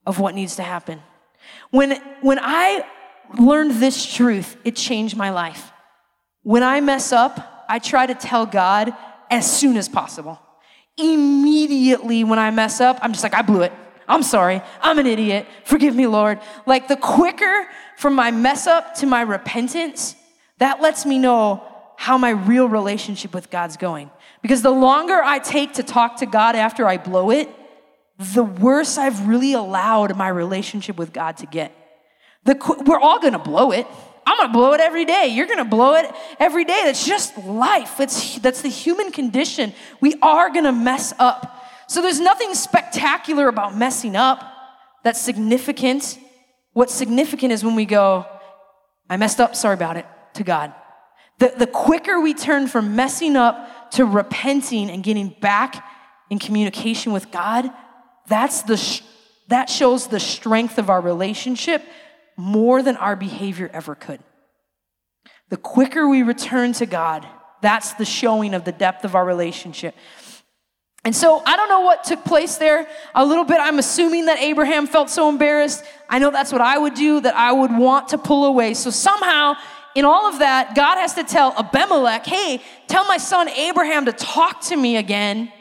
of 0.08 0.20
what 0.20 0.34
needs 0.34 0.56
to 0.56 0.64
happen. 0.64 1.02
When, 1.70 1.92
when 2.22 2.40
I 2.42 2.84
learned 3.38 3.72
this 3.74 4.06
truth, 4.06 4.58
it 4.64 4.76
changed 4.76 5.16
my 5.16 5.30
life. 5.30 5.72
When 6.44 6.64
I 6.64 6.82
mess 6.82 7.12
up, 7.12 7.66
I 7.68 7.80
try 7.80 8.06
to 8.06 8.16
tell 8.16 8.46
God 8.46 8.94
as 9.30 9.50
soon 9.50 9.78
as 9.78 9.88
possible. 9.88 10.40
Immediately 10.98 12.24
when 12.24 12.40
I 12.40 12.52
mess 12.52 12.82
up, 12.82 12.98
I'm 13.02 13.12
just 13.12 13.24
like, 13.24 13.34
I 13.34 13.42
blew 13.42 13.62
it. 13.62 13.74
I'm 14.08 14.24
sorry. 14.24 14.62
I'm 14.82 14.98
an 14.98 15.06
idiot. 15.06 15.46
Forgive 15.66 15.96
me, 15.96 16.08
Lord. 16.08 16.40
Like 16.66 16.88
the 16.88 16.98
quicker 16.98 17.68
from 17.98 18.16
my 18.16 18.32
mess 18.32 18.66
up 18.66 18.96
to 18.96 19.06
my 19.06 19.22
repentance, 19.22 20.16
that 20.58 20.82
lets 20.82 21.06
me 21.06 21.20
know 21.20 21.64
how 21.96 22.18
my 22.18 22.32
real 22.32 22.68
relationship 22.68 23.34
with 23.34 23.50
God's 23.50 23.78
going. 23.78 24.10
Because 24.42 24.62
the 24.62 24.72
longer 24.72 25.22
I 25.22 25.40
take 25.40 25.74
to 25.74 25.84
talk 25.84 26.18
to 26.18 26.26
God 26.26 26.56
after 26.56 26.88
I 26.88 26.98
blow 26.98 27.30
it, 27.30 27.50
the 28.18 28.44
worse 28.44 28.98
I've 28.98 29.28
really 29.28 29.54
allowed 29.54 30.18
my 30.18 30.28
relationship 30.30 30.98
with 30.98 31.14
God 31.14 31.38
to 31.38 31.46
get. 31.46 31.74
The, 32.50 32.84
we're 32.84 33.00
all 33.00 33.20
gonna 33.20 33.38
blow 33.38 33.70
it. 33.70 33.86
I'm 34.26 34.36
gonna 34.38 34.52
blow 34.52 34.74
it 34.74 34.80
every 34.80 35.06
day. 35.06 35.28
You're 35.28 35.46
gonna 35.46 35.64
blow 35.64 35.94
it 35.94 36.12
every 36.40 36.66
day. 36.66 36.82
That's 36.86 37.06
just 37.06 37.38
life. 37.38 38.00
It's, 38.00 38.40
that's 38.40 38.64
the 38.64 38.70
human 38.70 39.12
condition. 39.12 39.72
We 40.02 40.16
are 40.24 40.52
gonna 40.52 40.72
mess 40.72 41.14
up. 41.20 41.64
So 41.88 42.02
there's 42.02 42.20
nothing 42.20 42.56
spectacular 42.56 43.50
about 43.50 43.78
messing 43.78 44.16
up 44.16 44.44
that's 45.04 45.22
significant. 45.22 46.18
What's 46.74 46.92
significant 46.92 47.52
is 47.52 47.64
when 47.64 47.76
we 47.76 47.86
go, 47.86 48.26
I 49.08 49.18
messed 49.18 49.40
up, 49.40 49.56
sorry 49.56 49.76
about 49.76 49.98
it, 49.98 50.08
to 50.34 50.44
God. 50.44 50.74
The, 51.38 51.54
the 51.56 51.68
quicker 51.68 52.20
we 52.20 52.34
turn 52.34 52.68
from 52.68 52.96
messing 52.96 53.36
up 53.36 53.92
to 53.92 54.06
repenting 54.06 54.90
and 54.90 55.04
getting 55.04 55.36
back 55.40 55.86
in 56.32 56.40
communication 56.40 57.14
with 57.14 57.30
God, 57.30 57.70
that's 58.28 58.64
the, 58.64 59.02
that 59.50 59.70
shows 59.70 60.08
the 60.08 60.20
strength 60.20 60.80
of 60.80 60.90
our 60.90 61.00
relationship 61.00 61.84
more 62.40 62.82
than 62.82 62.96
our 62.96 63.18
behavior 63.18 63.70
ever 63.74 63.96
could. 63.96 64.22
The 65.50 65.58
quicker 65.58 66.08
we 66.08 66.24
return 66.24 66.72
to 66.74 66.86
God, 66.86 67.28
that's 67.62 67.94
the 67.94 68.06
showing 68.06 68.54
of 68.54 68.64
the 68.64 68.72
depth 68.72 69.04
of 69.04 69.14
our 69.14 69.26
relationship. 69.26 69.94
And 71.04 71.14
so 71.14 71.42
I 71.46 71.58
don't 71.58 71.70
know 71.70 71.82
what 71.82 72.06
took 72.06 72.24
place 72.24 72.58
there. 72.58 72.88
A 73.14 73.26
little 73.26 73.44
bit, 73.44 73.58
I'm 73.60 73.78
assuming 73.78 74.26
that 74.28 74.40
Abraham 74.40 74.88
felt 74.88 75.10
so 75.10 75.28
embarrassed. 75.28 75.84
I 76.10 76.20
know 76.20 76.32
that's 76.32 76.52
what 76.52 76.62
I 76.62 76.78
would 76.78 76.94
do, 76.94 77.20
that 77.22 77.36
I 77.36 77.52
would 77.52 77.76
want 77.76 78.10
to 78.10 78.18
pull 78.18 78.46
away. 78.46 78.74
So 78.74 78.90
somehow, 78.90 79.56
in 79.96 80.06
all 80.06 80.26
of 80.28 80.40
that, 80.40 80.76
God 80.76 80.96
has 80.96 81.16
to 81.16 81.24
tell 81.24 81.54
Abimelech, 81.58 82.26
hey, 82.26 82.62
tell 82.88 83.06
my 83.06 83.18
son 83.18 83.50
Abraham 83.50 84.06
to 84.06 84.14
talk 84.14 84.62
to 84.64 84.78
me 84.78 84.96
again. 84.98 85.52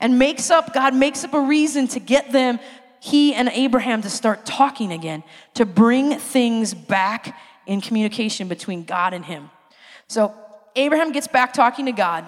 And 0.00 0.18
makes 0.18 0.50
up, 0.50 0.74
God 0.74 0.94
makes 0.94 1.24
up 1.24 1.32
a 1.32 1.40
reason 1.40 1.88
to 1.88 2.00
get 2.00 2.30
them, 2.30 2.58
he 3.06 3.34
and 3.34 3.48
Abraham, 3.50 4.02
to 4.02 4.10
start 4.10 4.44
talking 4.44 4.92
again, 4.92 5.22
to 5.54 5.64
bring 5.64 6.18
things 6.18 6.74
back 6.74 7.38
in 7.64 7.80
communication 7.80 8.48
between 8.48 8.82
God 8.82 9.14
and 9.14 9.24
him. 9.24 9.48
So 10.08 10.34
Abraham 10.74 11.12
gets 11.12 11.28
back 11.28 11.52
talking 11.52 11.86
to 11.86 11.92
God 11.92 12.26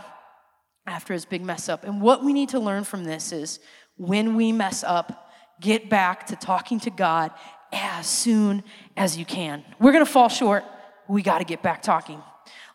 after 0.86 1.12
his 1.12 1.24
big 1.24 1.42
mess 1.42 1.68
up. 1.68 1.82
And 1.82 2.00
what 2.00 2.22
we 2.22 2.32
need 2.32 2.50
to 2.50 2.60
learn 2.60 2.84
from 2.84 3.02
this 3.02 3.32
is 3.32 3.58
when 3.96 4.36
we 4.36 4.52
mess 4.52 4.84
up, 4.84 5.32
get 5.60 5.90
back 5.90 6.26
to 6.28 6.36
talking 6.36 6.78
to 6.80 6.90
God 6.90 7.32
as 7.72 8.06
soon 8.06 8.62
as 8.96 9.18
you 9.18 9.24
can. 9.24 9.64
We're 9.80 9.92
gonna 9.92 10.06
fall 10.06 10.28
short, 10.28 10.64
we 11.08 11.22
gotta 11.22 11.44
get 11.44 11.60
back 11.60 11.82
talking. 11.82 12.22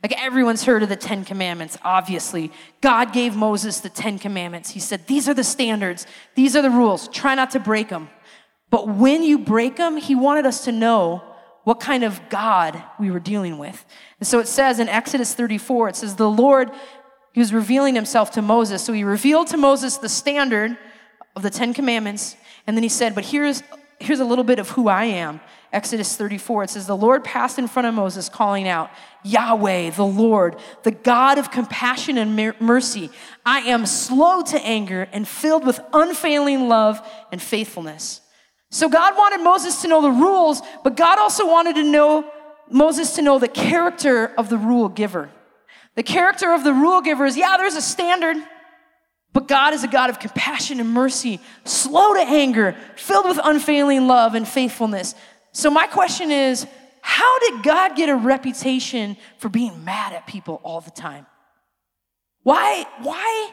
Like 0.03 0.21
everyone's 0.21 0.65
heard 0.65 0.83
of 0.83 0.89
the 0.89 0.97
Ten 0.97 1.23
Commandments, 1.23 1.77
obviously. 1.83 2.51
God 2.81 3.13
gave 3.13 3.35
Moses 3.35 3.79
the 3.79 3.89
Ten 3.89 4.19
Commandments. 4.19 4.69
He 4.69 4.79
said, 4.79 5.07
These 5.07 5.29
are 5.29 5.33
the 5.33 5.43
standards, 5.43 6.05
these 6.35 6.55
are 6.55 6.61
the 6.61 6.69
rules. 6.69 7.07
Try 7.07 7.35
not 7.35 7.51
to 7.51 7.59
break 7.59 7.89
them. 7.89 8.09
But 8.69 8.89
when 8.89 9.23
you 9.23 9.39
break 9.39 9.77
them, 9.77 9.97
He 9.97 10.13
wanted 10.13 10.45
us 10.45 10.65
to 10.65 10.71
know 10.71 11.23
what 11.63 11.79
kind 11.79 12.03
of 12.03 12.19
God 12.29 12.83
we 12.99 13.09
were 13.09 13.21
dealing 13.21 13.57
with. 13.57 13.85
And 14.19 14.27
so 14.27 14.39
it 14.39 14.49
says 14.49 14.79
in 14.79 14.89
Exodus 14.89 15.33
34, 15.33 15.89
it 15.89 15.95
says, 15.95 16.15
The 16.15 16.29
Lord 16.29 16.69
he 17.33 17.39
was 17.39 17.51
revealing 17.51 17.95
himself 17.95 18.31
to 18.31 18.41
Moses. 18.41 18.83
So 18.83 18.93
he 18.93 19.03
revealed 19.03 19.47
to 19.47 19.57
Moses 19.57 19.97
the 19.97 20.07
standard 20.07 20.77
of 21.35 21.41
the 21.41 21.49
Ten 21.49 21.73
Commandments. 21.73 22.35
And 22.65 22.77
then 22.77 22.83
he 22.83 22.89
said, 22.89 23.15
But 23.15 23.25
here's, 23.25 23.63
here's 23.99 24.19
a 24.19 24.25
little 24.25 24.43
bit 24.43 24.59
of 24.59 24.69
who 24.69 24.87
I 24.87 25.05
am. 25.05 25.41
Exodus 25.73 26.15
34, 26.15 26.63
it 26.65 26.69
says, 26.69 26.85
The 26.85 26.95
Lord 26.95 27.23
passed 27.23 27.57
in 27.57 27.67
front 27.67 27.87
of 27.87 27.95
Moses, 27.95 28.29
calling 28.29 28.67
out, 28.67 28.91
Yahweh, 29.23 29.89
the 29.89 30.05
Lord, 30.05 30.55
the 30.83 30.91
God 30.91 31.39
of 31.39 31.49
compassion 31.49 32.17
and 32.19 32.35
mercy. 32.59 33.09
I 33.43 33.61
am 33.61 33.87
slow 33.87 34.43
to 34.43 34.61
anger 34.61 35.09
and 35.11 35.27
filled 35.27 35.65
with 35.65 35.79
unfailing 35.91 36.69
love 36.69 37.01
and 37.31 37.41
faithfulness. 37.41 38.21
So 38.69 38.87
God 38.87 39.17
wanted 39.17 39.43
Moses 39.43 39.81
to 39.81 39.87
know 39.87 40.01
the 40.01 40.11
rules, 40.11 40.61
but 40.83 40.95
God 40.95 41.17
also 41.17 41.47
wanted 41.47 41.75
to 41.75 41.83
know 41.83 42.31
Moses 42.69 43.15
to 43.15 43.21
know 43.23 43.39
the 43.39 43.47
character 43.47 44.27
of 44.37 44.49
the 44.49 44.57
rule 44.57 44.89
giver. 44.89 45.31
The 45.95 46.03
character 46.03 46.53
of 46.53 46.63
the 46.63 46.73
rule 46.73 47.01
giver 47.01 47.25
is 47.25 47.35
yeah, 47.35 47.57
there's 47.57 47.75
a 47.75 47.81
standard, 47.81 48.37
but 49.31 49.47
God 49.47 49.73
is 49.73 49.83
a 49.83 49.87
God 49.87 50.11
of 50.11 50.19
compassion 50.19 50.79
and 50.79 50.89
mercy, 50.89 51.39
slow 51.65 52.13
to 52.13 52.21
anger, 52.21 52.75
filled 52.95 53.27
with 53.27 53.39
unfailing 53.43 54.07
love 54.07 54.35
and 54.35 54.47
faithfulness. 54.47 55.15
So, 55.53 55.69
my 55.69 55.87
question 55.87 56.31
is 56.31 56.67
how 57.01 57.39
did 57.39 57.63
God 57.63 57.95
get 57.95 58.09
a 58.09 58.15
reputation 58.15 59.17
for 59.37 59.49
being 59.49 59.85
mad 59.85 60.13
at 60.13 60.27
people 60.27 60.59
all 60.63 60.81
the 60.81 60.91
time? 60.91 61.25
Why, 62.41 62.85
why, 63.01 63.51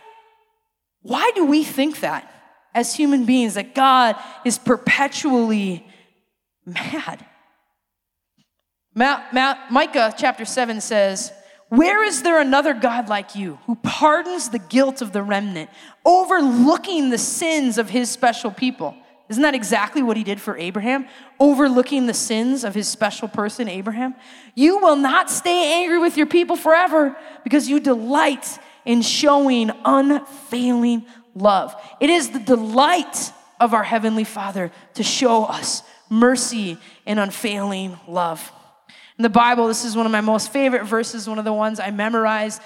why 1.02 1.30
do 1.34 1.44
we 1.44 1.62
think 1.62 2.00
that 2.00 2.32
as 2.74 2.94
human 2.94 3.24
beings, 3.24 3.54
that 3.54 3.74
God 3.74 4.16
is 4.44 4.58
perpetually 4.58 5.86
mad? 6.64 7.24
Micah 8.94 10.14
chapter 10.16 10.44
7 10.44 10.80
says, 10.80 11.32
where 11.70 12.02
is 12.02 12.22
there 12.22 12.40
another 12.40 12.74
God 12.74 13.08
like 13.08 13.36
you 13.36 13.58
who 13.66 13.76
pardons 13.76 14.48
the 14.48 14.58
guilt 14.58 15.02
of 15.02 15.12
the 15.12 15.22
remnant, 15.22 15.70
overlooking 16.04 17.10
the 17.10 17.18
sins 17.18 17.78
of 17.78 17.88
his 17.88 18.10
special 18.10 18.50
people? 18.50 18.96
Isn't 19.30 19.44
that 19.44 19.54
exactly 19.54 20.02
what 20.02 20.16
he 20.16 20.24
did 20.24 20.40
for 20.40 20.58
Abraham? 20.58 21.06
Overlooking 21.38 22.06
the 22.06 22.14
sins 22.14 22.64
of 22.64 22.74
his 22.74 22.88
special 22.88 23.28
person, 23.28 23.68
Abraham? 23.68 24.16
You 24.56 24.78
will 24.78 24.96
not 24.96 25.30
stay 25.30 25.80
angry 25.80 26.00
with 26.00 26.16
your 26.16 26.26
people 26.26 26.56
forever 26.56 27.16
because 27.44 27.68
you 27.68 27.78
delight 27.78 28.58
in 28.84 29.02
showing 29.02 29.70
unfailing 29.84 31.06
love. 31.36 31.80
It 32.00 32.10
is 32.10 32.30
the 32.30 32.40
delight 32.40 33.32
of 33.60 33.72
our 33.72 33.84
Heavenly 33.84 34.24
Father 34.24 34.72
to 34.94 35.04
show 35.04 35.44
us 35.44 35.84
mercy 36.08 36.76
and 37.06 37.20
unfailing 37.20 38.00
love. 38.08 38.50
In 39.16 39.22
the 39.22 39.28
Bible, 39.28 39.68
this 39.68 39.84
is 39.84 39.94
one 39.94 40.06
of 40.06 40.12
my 40.12 40.22
most 40.22 40.50
favorite 40.52 40.86
verses, 40.86 41.28
one 41.28 41.38
of 41.38 41.44
the 41.44 41.52
ones 41.52 41.78
I 41.78 41.92
memorized 41.92 42.60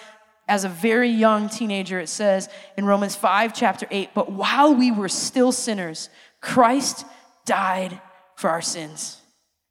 as 0.48 0.64
a 0.64 0.68
very 0.68 1.09
young 1.09 1.48
teenager. 1.48 1.98
It 1.98 2.09
says 2.09 2.48
in 2.79 2.87
Romans 2.87 3.16
5, 3.16 3.53
chapter 3.53 3.87
8, 3.90 4.11
but 4.14 4.33
while 4.33 4.74
we 4.74 4.90
were 4.90 5.09
still 5.09 5.53
sinners, 5.53 6.09
Christ 6.44 7.07
died 7.46 8.00
for 8.37 8.50
our 8.50 8.61
sins. 8.61 9.18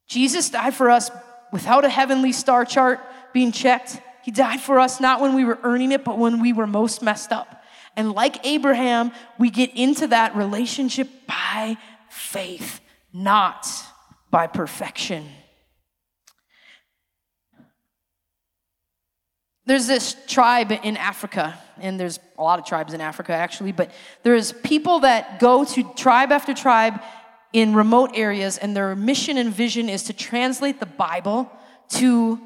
Jesus 0.08 0.50
died 0.50 0.74
for 0.74 0.90
us 0.90 1.12
without 1.52 1.86
a 1.86 1.90
heavenly 1.90 2.32
star 2.32 2.66
chart 2.66 3.00
being 3.32 3.52
checked. 3.52 4.02
He 4.24 4.32
died 4.32 4.60
for 4.60 4.80
us 4.80 5.00
not 5.00 5.22
when 5.22 5.36
we 5.36 5.46
were 5.46 5.60
earning 5.62 5.92
it, 5.92 6.04
but 6.04 6.18
when 6.18 6.42
we 6.42 6.52
were 6.52 6.66
most 6.66 7.04
messed 7.04 7.32
up. 7.32 7.64
And 7.96 8.12
like 8.12 8.44
Abraham, 8.46 9.12
we 9.38 9.52
get 9.52 9.76
into 9.76 10.08
that 10.08 10.36
relationship 10.36 11.08
by 11.28 11.78
faith, 12.10 12.82
not 13.14 13.68
by 14.32 14.48
perfection. 14.48 15.30
There's 19.66 19.88
this 19.88 20.16
tribe 20.28 20.72
in 20.72 20.98
Africa, 20.98 21.58
and 21.80 21.98
there's 22.00 22.20
a 22.38 22.44
lot 22.44 22.60
of 22.60 22.66
tribes 22.66 22.94
in 22.94 23.00
Africa 23.00 23.34
actually, 23.34 23.72
but 23.72 23.92
there's 24.24 24.52
people 24.52 25.00
that 25.02 25.40
go 25.40 25.64
to 25.64 25.84
tribe 25.96 26.32
after 26.32 26.54
tribe 26.54 27.02
in 27.54 27.74
remote 27.76 28.12
areas, 28.16 28.58
and 28.58 28.76
their 28.76 28.96
mission 28.96 29.38
and 29.38 29.54
vision 29.54 29.88
is 29.88 30.04
to 30.04 30.14
translate 30.14 30.80
the 30.80 30.86
Bible 30.86 31.50
to 31.88 32.40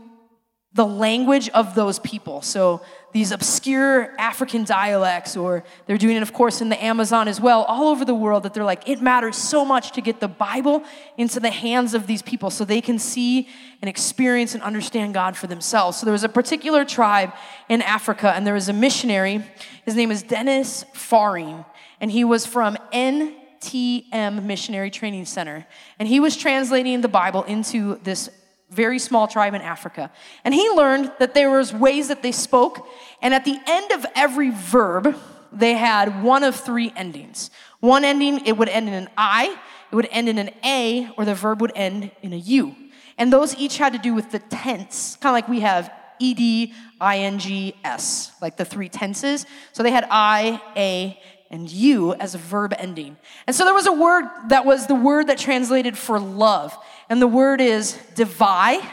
the 0.78 0.86
language 0.86 1.50
of 1.50 1.74
those 1.74 1.98
people. 1.98 2.44
So 2.44 2.82
these 3.12 3.32
obscure 3.32 4.14
African 4.20 4.64
dialects, 4.64 5.36
or 5.36 5.64
they're 5.88 5.98
doing 5.98 6.18
it, 6.18 6.22
of 6.22 6.34
course, 6.34 6.62
in 6.62 6.70
the 6.70 6.82
Amazon 6.82 7.28
as 7.28 7.42
well, 7.42 7.64
all 7.64 7.88
over 7.88 8.06
the 8.06 8.14
world, 8.14 8.44
that 8.44 8.54
they're 8.54 8.64
like, 8.64 8.88
it 8.88 9.02
matters 9.02 9.36
so 9.36 9.66
much 9.66 9.92
to 9.94 10.02
get 10.02 10.20
the 10.20 10.28
Bible 10.28 10.84
into 11.18 11.40
the 11.40 11.50
hands 11.50 11.96
of 11.96 12.06
these 12.06 12.22
people 12.22 12.52
so 12.52 12.64
they 12.64 12.80
can 12.80 13.00
see 13.00 13.50
and 13.82 13.90
experience 13.90 14.54
and 14.54 14.62
understand 14.62 15.16
God 15.16 15.36
for 15.36 15.48
themselves. 15.48 15.98
So 15.98 16.06
there 16.06 16.14
was 16.14 16.24
a 16.24 16.30
particular 16.30 16.86
tribe 16.86 17.34
in 17.70 17.82
Africa, 17.82 18.32
and 18.32 18.46
there 18.46 18.54
was 18.54 18.70
a 18.70 18.74
missionary. 18.74 19.44
His 19.84 19.96
name 19.96 20.12
is 20.12 20.22
Dennis 20.22 20.86
Faring, 20.94 21.66
and 22.00 22.12
he 22.12 22.24
was 22.24 22.46
from 22.46 22.78
NTM 22.94 24.44
Missionary 24.44 24.92
Training 24.92 25.26
Center. 25.26 25.66
And 25.98 26.08
he 26.08 26.20
was 26.20 26.38
translating 26.38 27.02
the 27.02 27.08
Bible 27.08 27.42
into 27.46 27.96
this 28.04 28.30
very 28.70 29.00
small 29.00 29.28
tribe 29.28 29.54
in 29.54 29.62
Africa. 29.62 30.12
And 30.44 30.54
he 30.54 30.70
learned 30.70 31.12
that 31.20 31.34
there 31.34 31.50
was 31.50 31.74
ways 31.74 32.10
that 32.10 32.22
they 32.22 32.32
spoke, 32.32 32.88
and 33.22 33.34
at 33.34 33.46
the 33.46 33.58
end 33.66 33.92
of 33.92 34.06
every 34.16 34.50
verb, 34.50 35.16
they 35.52 35.74
had 35.74 36.24
one 36.24 36.44
of 36.44 36.56
three 36.56 36.92
endings. 36.96 37.50
One 37.80 38.04
ending, 38.04 38.46
it 38.46 38.58
would 38.58 38.70
end 38.70 38.88
in 38.88 38.94
an 38.94 39.10
I, 39.18 39.58
it 39.92 39.96
would 39.96 40.10
end 40.12 40.28
in 40.28 40.38
an 40.38 40.50
A, 40.64 41.10
or 41.18 41.26
the 41.26 41.36
verb 41.36 41.62
would 41.62 41.72
end 41.76 42.12
in 42.22 42.34
a 42.34 42.38
U. 42.38 42.76
And 43.18 43.32
those 43.32 43.56
each 43.56 43.78
had 43.78 43.94
to 43.94 44.00
do 44.00 44.14
with 44.14 44.32
the 44.32 44.40
tense, 44.40 45.18
kind 45.22 45.32
of 45.32 45.34
like 45.34 45.48
we 45.48 45.62
have 45.62 45.92
ed, 46.22 46.40
ing, 46.40 47.74
s, 47.84 48.32
like 48.42 48.58
the 48.58 48.66
three 48.66 48.90
tenses. 48.90 49.46
So 49.72 49.82
they 49.84 49.92
had 49.92 50.06
I, 50.12 50.62
A, 50.76 51.20
and 51.50 51.72
you 51.72 52.14
as 52.16 52.36
a 52.36 52.38
verb 52.38 52.74
ending. 52.78 53.16
And 53.48 53.56
so 53.56 53.64
there 53.64 53.74
was 53.74 53.88
a 53.88 53.94
word 53.94 54.26
that 54.50 54.66
was 54.66 54.88
the 54.88 54.96
word 54.96 55.28
that 55.28 55.38
translated 55.38 55.98
for 55.98 56.20
love. 56.20 56.78
And 57.10 57.22
the 57.22 57.28
word 57.28 57.62
is 57.62 57.98
divai 58.16 58.86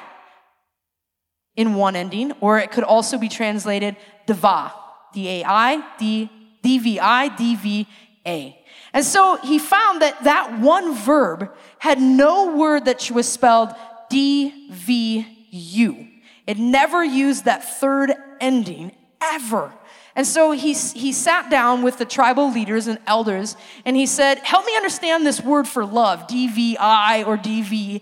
in 1.57 1.75
one 1.75 1.97
ending, 1.97 2.33
or 2.41 2.59
it 2.59 2.71
could 2.71 2.85
also 2.85 3.19
be 3.19 3.29
translated 3.29 3.97
dava, 4.27 4.73
D 5.13 5.29
A 5.29 5.45
I, 5.45 5.83
D 5.99 6.31
V 6.63 6.99
I, 7.01 7.29
D 7.29 7.57
V 7.57 7.89
A. 8.27 8.59
And 8.93 9.05
so 9.05 9.37
he 9.37 9.59
found 9.59 10.03
that 10.03 10.25
that 10.25 10.61
one 10.61 10.95
verb 10.95 11.51
had 11.79 12.01
no 12.01 12.57
word 12.57 12.85
that 12.87 13.11
was 13.11 13.29
spelled 13.29 13.75
D 14.09 14.69
V 14.71 15.27
U. 15.51 16.09
It 16.47 16.59
never 16.59 17.05
used 17.05 17.45
that 17.45 17.65
third 17.65 18.13
ending 18.41 18.93
ever. 19.33 19.73
And 20.17 20.27
so 20.27 20.53
he, 20.53 20.73
he 20.73 21.13
sat 21.13 21.51
down 21.51 21.83
with 21.83 21.99
the 21.99 22.05
tribal 22.05 22.53
leaders 22.53 22.87
and 22.87 22.99
elders 23.07 23.57
and 23.85 23.97
he 23.97 24.07
said, 24.07 24.39
Help 24.39 24.65
me 24.65 24.77
understand 24.77 25.27
this 25.27 25.41
word 25.41 25.67
for 25.67 25.85
love, 25.85 26.29
DVI 26.29 27.27
or 27.27 27.37
DVA. 27.37 28.01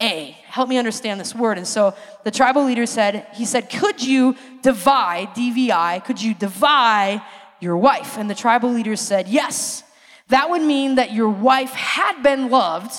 Help 0.00 0.68
me 0.68 0.76
understand 0.76 1.18
this 1.18 1.34
word. 1.34 1.56
And 1.56 1.66
so 1.66 1.94
the 2.24 2.30
tribal 2.30 2.64
leader 2.64 2.84
said, 2.84 3.26
He 3.34 3.46
said, 3.46 3.70
Could 3.70 4.02
you 4.02 4.36
divide, 4.62 5.28
DVI, 5.28 6.04
could 6.04 6.20
you 6.20 6.34
divide 6.34 7.22
your 7.60 7.78
wife? 7.78 8.18
And 8.18 8.28
the 8.28 8.34
tribal 8.34 8.70
leader 8.70 8.96
said, 8.96 9.28
Yes. 9.28 9.82
That 10.28 10.48
would 10.48 10.62
mean 10.62 10.94
that 10.94 11.12
your 11.12 11.28
wife 11.28 11.72
had 11.72 12.22
been 12.22 12.48
loved, 12.48 12.94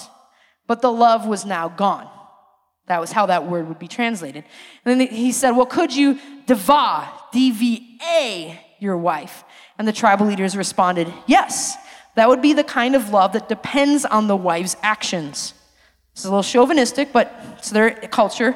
but 0.67 0.81
the 0.81 0.91
love 0.91 1.25
was 1.25 1.43
now 1.43 1.69
gone. 1.69 2.07
That 2.87 3.01
was 3.01 3.11
how 3.11 3.25
that 3.25 3.47
word 3.47 3.67
would 3.67 3.79
be 3.79 3.87
translated. 3.87 4.43
And 4.83 4.99
then 4.99 5.07
he 5.07 5.31
said, 5.31 5.51
Well, 5.51 5.65
could 5.65 5.95
you 5.95 6.19
diva, 6.45 7.09
D-V-A, 7.31 8.59
your 8.79 8.97
wife? 8.97 9.43
And 9.77 9.87
the 9.87 9.93
tribal 9.93 10.27
leaders 10.27 10.55
responded, 10.55 11.11
Yes, 11.25 11.75
that 12.15 12.29
would 12.29 12.41
be 12.41 12.53
the 12.53 12.63
kind 12.63 12.95
of 12.95 13.09
love 13.09 13.33
that 13.33 13.49
depends 13.49 14.05
on 14.05 14.27
the 14.27 14.35
wife's 14.35 14.77
actions. 14.81 15.53
Is 16.15 16.25
a 16.25 16.29
little 16.29 16.43
chauvinistic, 16.43 17.11
but 17.11 17.33
it's 17.57 17.71
their 17.71 17.91
culture. 17.91 18.55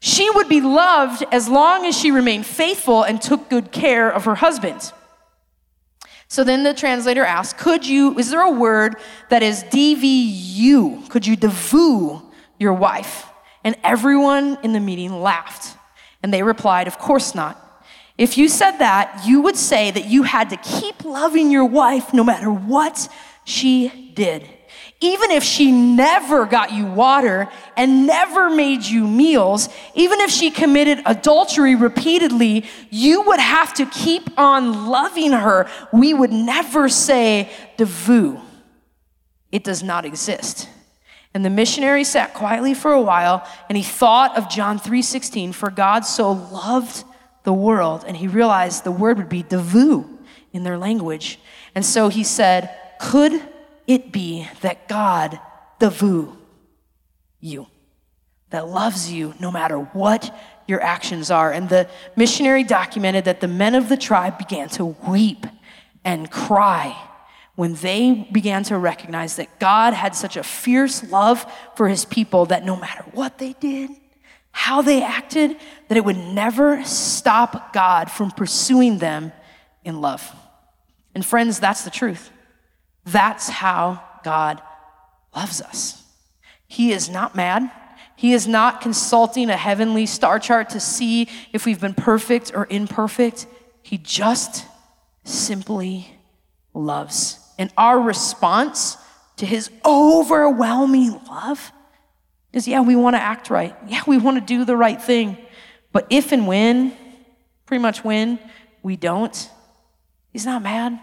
She 0.00 0.30
would 0.30 0.48
be 0.48 0.60
loved 0.60 1.24
as 1.32 1.48
long 1.48 1.84
as 1.84 1.98
she 1.98 2.10
remained 2.10 2.46
faithful 2.46 3.02
and 3.02 3.20
took 3.20 3.48
good 3.48 3.72
care 3.72 4.08
of 4.08 4.24
her 4.24 4.36
husband. 4.36 4.92
So 6.28 6.44
then 6.44 6.62
the 6.62 6.74
translator 6.74 7.24
asked, 7.24 7.58
Could 7.58 7.86
you, 7.86 8.18
is 8.18 8.30
there 8.30 8.42
a 8.42 8.50
word 8.50 8.96
that 9.30 9.42
is 9.42 9.64
DVU? 9.64 11.08
Could 11.08 11.26
you 11.26 11.36
devu 11.36 12.22
your 12.58 12.72
wife? 12.72 13.26
And 13.66 13.74
everyone 13.82 14.58
in 14.62 14.72
the 14.72 14.78
meeting 14.78 15.20
laughed. 15.20 15.76
And 16.22 16.32
they 16.32 16.44
replied, 16.44 16.86
Of 16.86 16.98
course 16.98 17.34
not. 17.34 17.60
If 18.16 18.38
you 18.38 18.48
said 18.48 18.78
that, 18.78 19.24
you 19.26 19.40
would 19.40 19.56
say 19.56 19.90
that 19.90 20.06
you 20.06 20.22
had 20.22 20.50
to 20.50 20.56
keep 20.58 21.04
loving 21.04 21.50
your 21.50 21.64
wife 21.64 22.14
no 22.14 22.22
matter 22.22 22.48
what 22.48 23.08
she 23.42 24.12
did. 24.14 24.48
Even 25.00 25.32
if 25.32 25.42
she 25.42 25.72
never 25.72 26.46
got 26.46 26.72
you 26.74 26.86
water 26.86 27.48
and 27.76 28.06
never 28.06 28.50
made 28.50 28.84
you 28.84 29.04
meals, 29.08 29.68
even 29.96 30.20
if 30.20 30.30
she 30.30 30.52
committed 30.52 31.02
adultery 31.04 31.74
repeatedly, 31.74 32.66
you 32.90 33.22
would 33.22 33.40
have 33.40 33.74
to 33.74 33.86
keep 33.86 34.38
on 34.38 34.86
loving 34.86 35.32
her. 35.32 35.68
We 35.92 36.14
would 36.14 36.32
never 36.32 36.88
say 36.88 37.50
devu. 37.76 38.40
It 39.50 39.64
does 39.64 39.82
not 39.82 40.04
exist. 40.04 40.68
And 41.36 41.44
the 41.44 41.50
missionary 41.50 42.02
sat 42.02 42.32
quietly 42.32 42.72
for 42.72 42.92
a 42.92 43.02
while 43.02 43.46
and 43.68 43.76
he 43.76 43.84
thought 43.84 44.38
of 44.38 44.48
John 44.48 44.78
3:16 44.78 45.52
for 45.52 45.70
God 45.70 46.06
so 46.06 46.32
loved 46.32 47.04
the 47.42 47.52
world 47.52 48.06
and 48.08 48.16
he 48.16 48.26
realized 48.26 48.84
the 48.84 48.90
word 48.90 49.18
would 49.18 49.28
be 49.28 49.42
devu 49.42 50.08
in 50.54 50.62
their 50.62 50.78
language. 50.78 51.38
And 51.74 51.84
so 51.84 52.08
he 52.08 52.24
said, 52.24 52.70
"Could 52.98 53.38
it 53.86 54.12
be 54.12 54.48
that 54.62 54.88
God, 54.88 55.38
devu, 55.78 56.34
you, 57.38 57.66
that 58.48 58.68
loves 58.68 59.12
you 59.12 59.34
no 59.38 59.52
matter 59.52 59.76
what 59.76 60.34
your 60.66 60.82
actions 60.82 61.30
are?" 61.30 61.52
And 61.52 61.68
the 61.68 61.86
missionary 62.16 62.64
documented 62.64 63.26
that 63.26 63.40
the 63.40 63.46
men 63.62 63.74
of 63.74 63.90
the 63.90 63.98
tribe 63.98 64.38
began 64.38 64.70
to 64.70 64.86
weep 64.86 65.46
and 66.02 66.30
cry 66.30 66.96
when 67.56 67.74
they 67.76 68.28
began 68.30 68.62
to 68.64 68.78
recognize 68.78 69.36
that 69.36 69.58
God 69.58 69.94
had 69.94 70.14
such 70.14 70.36
a 70.36 70.42
fierce 70.42 71.02
love 71.10 71.44
for 71.74 71.88
his 71.88 72.04
people 72.04 72.46
that 72.46 72.64
no 72.64 72.76
matter 72.76 73.04
what 73.12 73.38
they 73.38 73.54
did, 73.54 73.90
how 74.52 74.82
they 74.82 75.02
acted, 75.02 75.56
that 75.88 75.98
it 75.98 76.04
would 76.04 76.18
never 76.18 76.84
stop 76.84 77.72
God 77.72 78.10
from 78.10 78.30
pursuing 78.30 78.98
them 78.98 79.32
in 79.84 80.00
love. 80.00 80.34
And 81.14 81.24
friends, 81.24 81.58
that's 81.58 81.82
the 81.82 81.90
truth. 81.90 82.30
That's 83.06 83.48
how 83.48 84.02
God 84.22 84.60
loves 85.34 85.62
us. 85.62 86.02
He 86.66 86.92
is 86.92 87.08
not 87.08 87.34
mad. 87.34 87.70
He 88.16 88.32
is 88.32 88.46
not 88.46 88.80
consulting 88.80 89.48
a 89.48 89.56
heavenly 89.56 90.04
star 90.04 90.38
chart 90.38 90.70
to 90.70 90.80
see 90.80 91.28
if 91.52 91.64
we've 91.64 91.80
been 91.80 91.94
perfect 91.94 92.52
or 92.54 92.66
imperfect. 92.68 93.46
He 93.82 93.98
just 93.98 94.64
simply 95.24 96.18
loves. 96.74 97.38
And 97.58 97.72
our 97.76 98.00
response 98.00 98.96
to 99.36 99.46
his 99.46 99.70
overwhelming 99.84 101.20
love 101.28 101.72
is 102.52 102.66
yeah, 102.66 102.80
we 102.80 102.96
want 102.96 103.16
to 103.16 103.20
act 103.20 103.50
right. 103.50 103.74
Yeah, 103.86 104.02
we 104.06 104.18
want 104.18 104.38
to 104.38 104.44
do 104.44 104.64
the 104.64 104.76
right 104.76 105.00
thing. 105.00 105.36
But 105.92 106.06
if 106.10 106.32
and 106.32 106.46
when, 106.46 106.96
pretty 107.66 107.82
much 107.82 108.04
when, 108.04 108.38
we 108.82 108.96
don't, 108.96 109.50
he's 110.32 110.46
not 110.46 110.62
mad. 110.62 110.98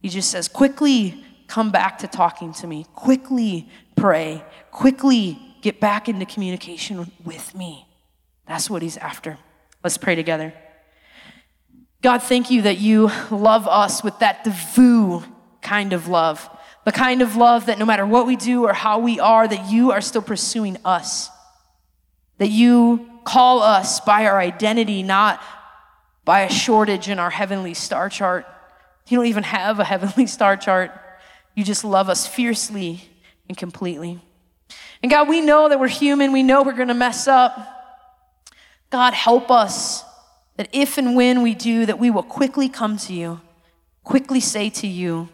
He 0.00 0.08
just 0.08 0.30
says, 0.30 0.48
quickly 0.48 1.24
come 1.48 1.70
back 1.70 1.98
to 1.98 2.06
talking 2.06 2.52
to 2.54 2.66
me. 2.66 2.86
Quickly 2.94 3.68
pray. 3.96 4.44
Quickly 4.70 5.38
get 5.62 5.80
back 5.80 6.08
into 6.08 6.26
communication 6.26 7.10
with 7.24 7.54
me. 7.54 7.86
That's 8.46 8.70
what 8.70 8.82
he's 8.82 8.96
after. 8.96 9.38
Let's 9.82 9.98
pray 9.98 10.14
together. 10.14 10.52
God, 12.02 12.22
thank 12.22 12.50
you 12.50 12.62
that 12.62 12.78
you 12.78 13.10
love 13.30 13.66
us 13.66 14.04
with 14.04 14.18
that 14.20 14.44
devu 14.44 15.24
kind 15.66 15.92
of 15.92 16.06
love. 16.06 16.48
The 16.84 16.92
kind 16.92 17.20
of 17.20 17.34
love 17.34 17.66
that 17.66 17.78
no 17.78 17.84
matter 17.84 18.06
what 18.06 18.26
we 18.26 18.36
do 18.36 18.64
or 18.64 18.72
how 18.72 19.00
we 19.00 19.18
are, 19.18 19.46
that 19.48 19.70
you 19.70 19.90
are 19.90 20.00
still 20.00 20.22
pursuing 20.22 20.76
us. 20.84 21.28
That 22.38 22.50
you 22.50 23.10
call 23.24 23.62
us 23.62 24.00
by 24.00 24.26
our 24.26 24.38
identity, 24.38 25.02
not 25.02 25.42
by 26.24 26.40
a 26.40 26.50
shortage 26.50 27.08
in 27.08 27.18
our 27.18 27.30
heavenly 27.30 27.74
star 27.74 28.08
chart. 28.08 28.46
You 29.08 29.16
don't 29.16 29.26
even 29.26 29.42
have 29.42 29.80
a 29.80 29.84
heavenly 29.84 30.26
star 30.36 30.56
chart. 30.56 30.92
You 31.54 31.64
just 31.64 31.84
love 31.84 32.08
us 32.08 32.26
fiercely 32.26 33.08
and 33.48 33.56
completely. 33.56 34.20
And 35.02 35.10
God, 35.10 35.28
we 35.28 35.40
know 35.40 35.68
that 35.68 35.80
we're 35.80 35.88
human. 35.88 36.32
We 36.32 36.42
know 36.42 36.62
we're 36.62 36.72
going 36.72 36.88
to 36.88 36.94
mess 36.94 37.26
up. 37.26 37.56
God, 38.90 39.14
help 39.14 39.50
us 39.50 40.04
that 40.56 40.68
if 40.72 40.98
and 40.98 41.16
when 41.16 41.42
we 41.42 41.54
do, 41.54 41.86
that 41.86 41.98
we 41.98 42.10
will 42.10 42.22
quickly 42.22 42.68
come 42.68 42.96
to 42.98 43.12
you, 43.12 43.40
quickly 44.04 44.40
say 44.40 44.70
to 44.70 44.86
you, 44.86 45.28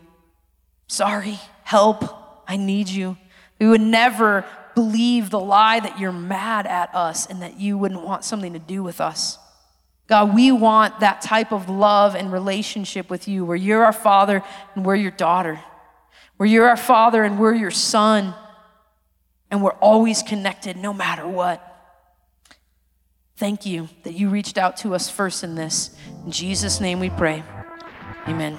Sorry, 0.92 1.40
help, 1.62 2.04
I 2.46 2.58
need 2.58 2.90
you. 2.90 3.16
We 3.58 3.66
would 3.66 3.80
never 3.80 4.44
believe 4.74 5.30
the 5.30 5.40
lie 5.40 5.80
that 5.80 5.98
you're 5.98 6.12
mad 6.12 6.66
at 6.66 6.94
us 6.94 7.24
and 7.24 7.40
that 7.40 7.58
you 7.58 7.78
wouldn't 7.78 8.02
want 8.02 8.24
something 8.24 8.52
to 8.52 8.58
do 8.58 8.82
with 8.82 9.00
us. 9.00 9.38
God, 10.06 10.34
we 10.34 10.52
want 10.52 11.00
that 11.00 11.22
type 11.22 11.50
of 11.50 11.70
love 11.70 12.14
and 12.14 12.30
relationship 12.30 13.08
with 13.08 13.26
you 13.26 13.42
where 13.42 13.56
you're 13.56 13.82
our 13.82 13.94
father 13.94 14.42
and 14.74 14.84
we're 14.84 14.96
your 14.96 15.12
daughter, 15.12 15.60
where 16.36 16.46
you're 16.46 16.68
our 16.68 16.76
father 16.76 17.24
and 17.24 17.38
we're 17.38 17.54
your 17.54 17.70
son, 17.70 18.34
and 19.50 19.62
we're 19.62 19.72
always 19.80 20.22
connected 20.22 20.76
no 20.76 20.92
matter 20.92 21.26
what. 21.26 21.66
Thank 23.38 23.64
you 23.64 23.88
that 24.02 24.12
you 24.12 24.28
reached 24.28 24.58
out 24.58 24.76
to 24.78 24.94
us 24.94 25.08
first 25.08 25.42
in 25.42 25.54
this. 25.54 25.96
In 26.26 26.32
Jesus' 26.32 26.82
name 26.82 27.00
we 27.00 27.08
pray. 27.08 27.42
Amen. 28.28 28.58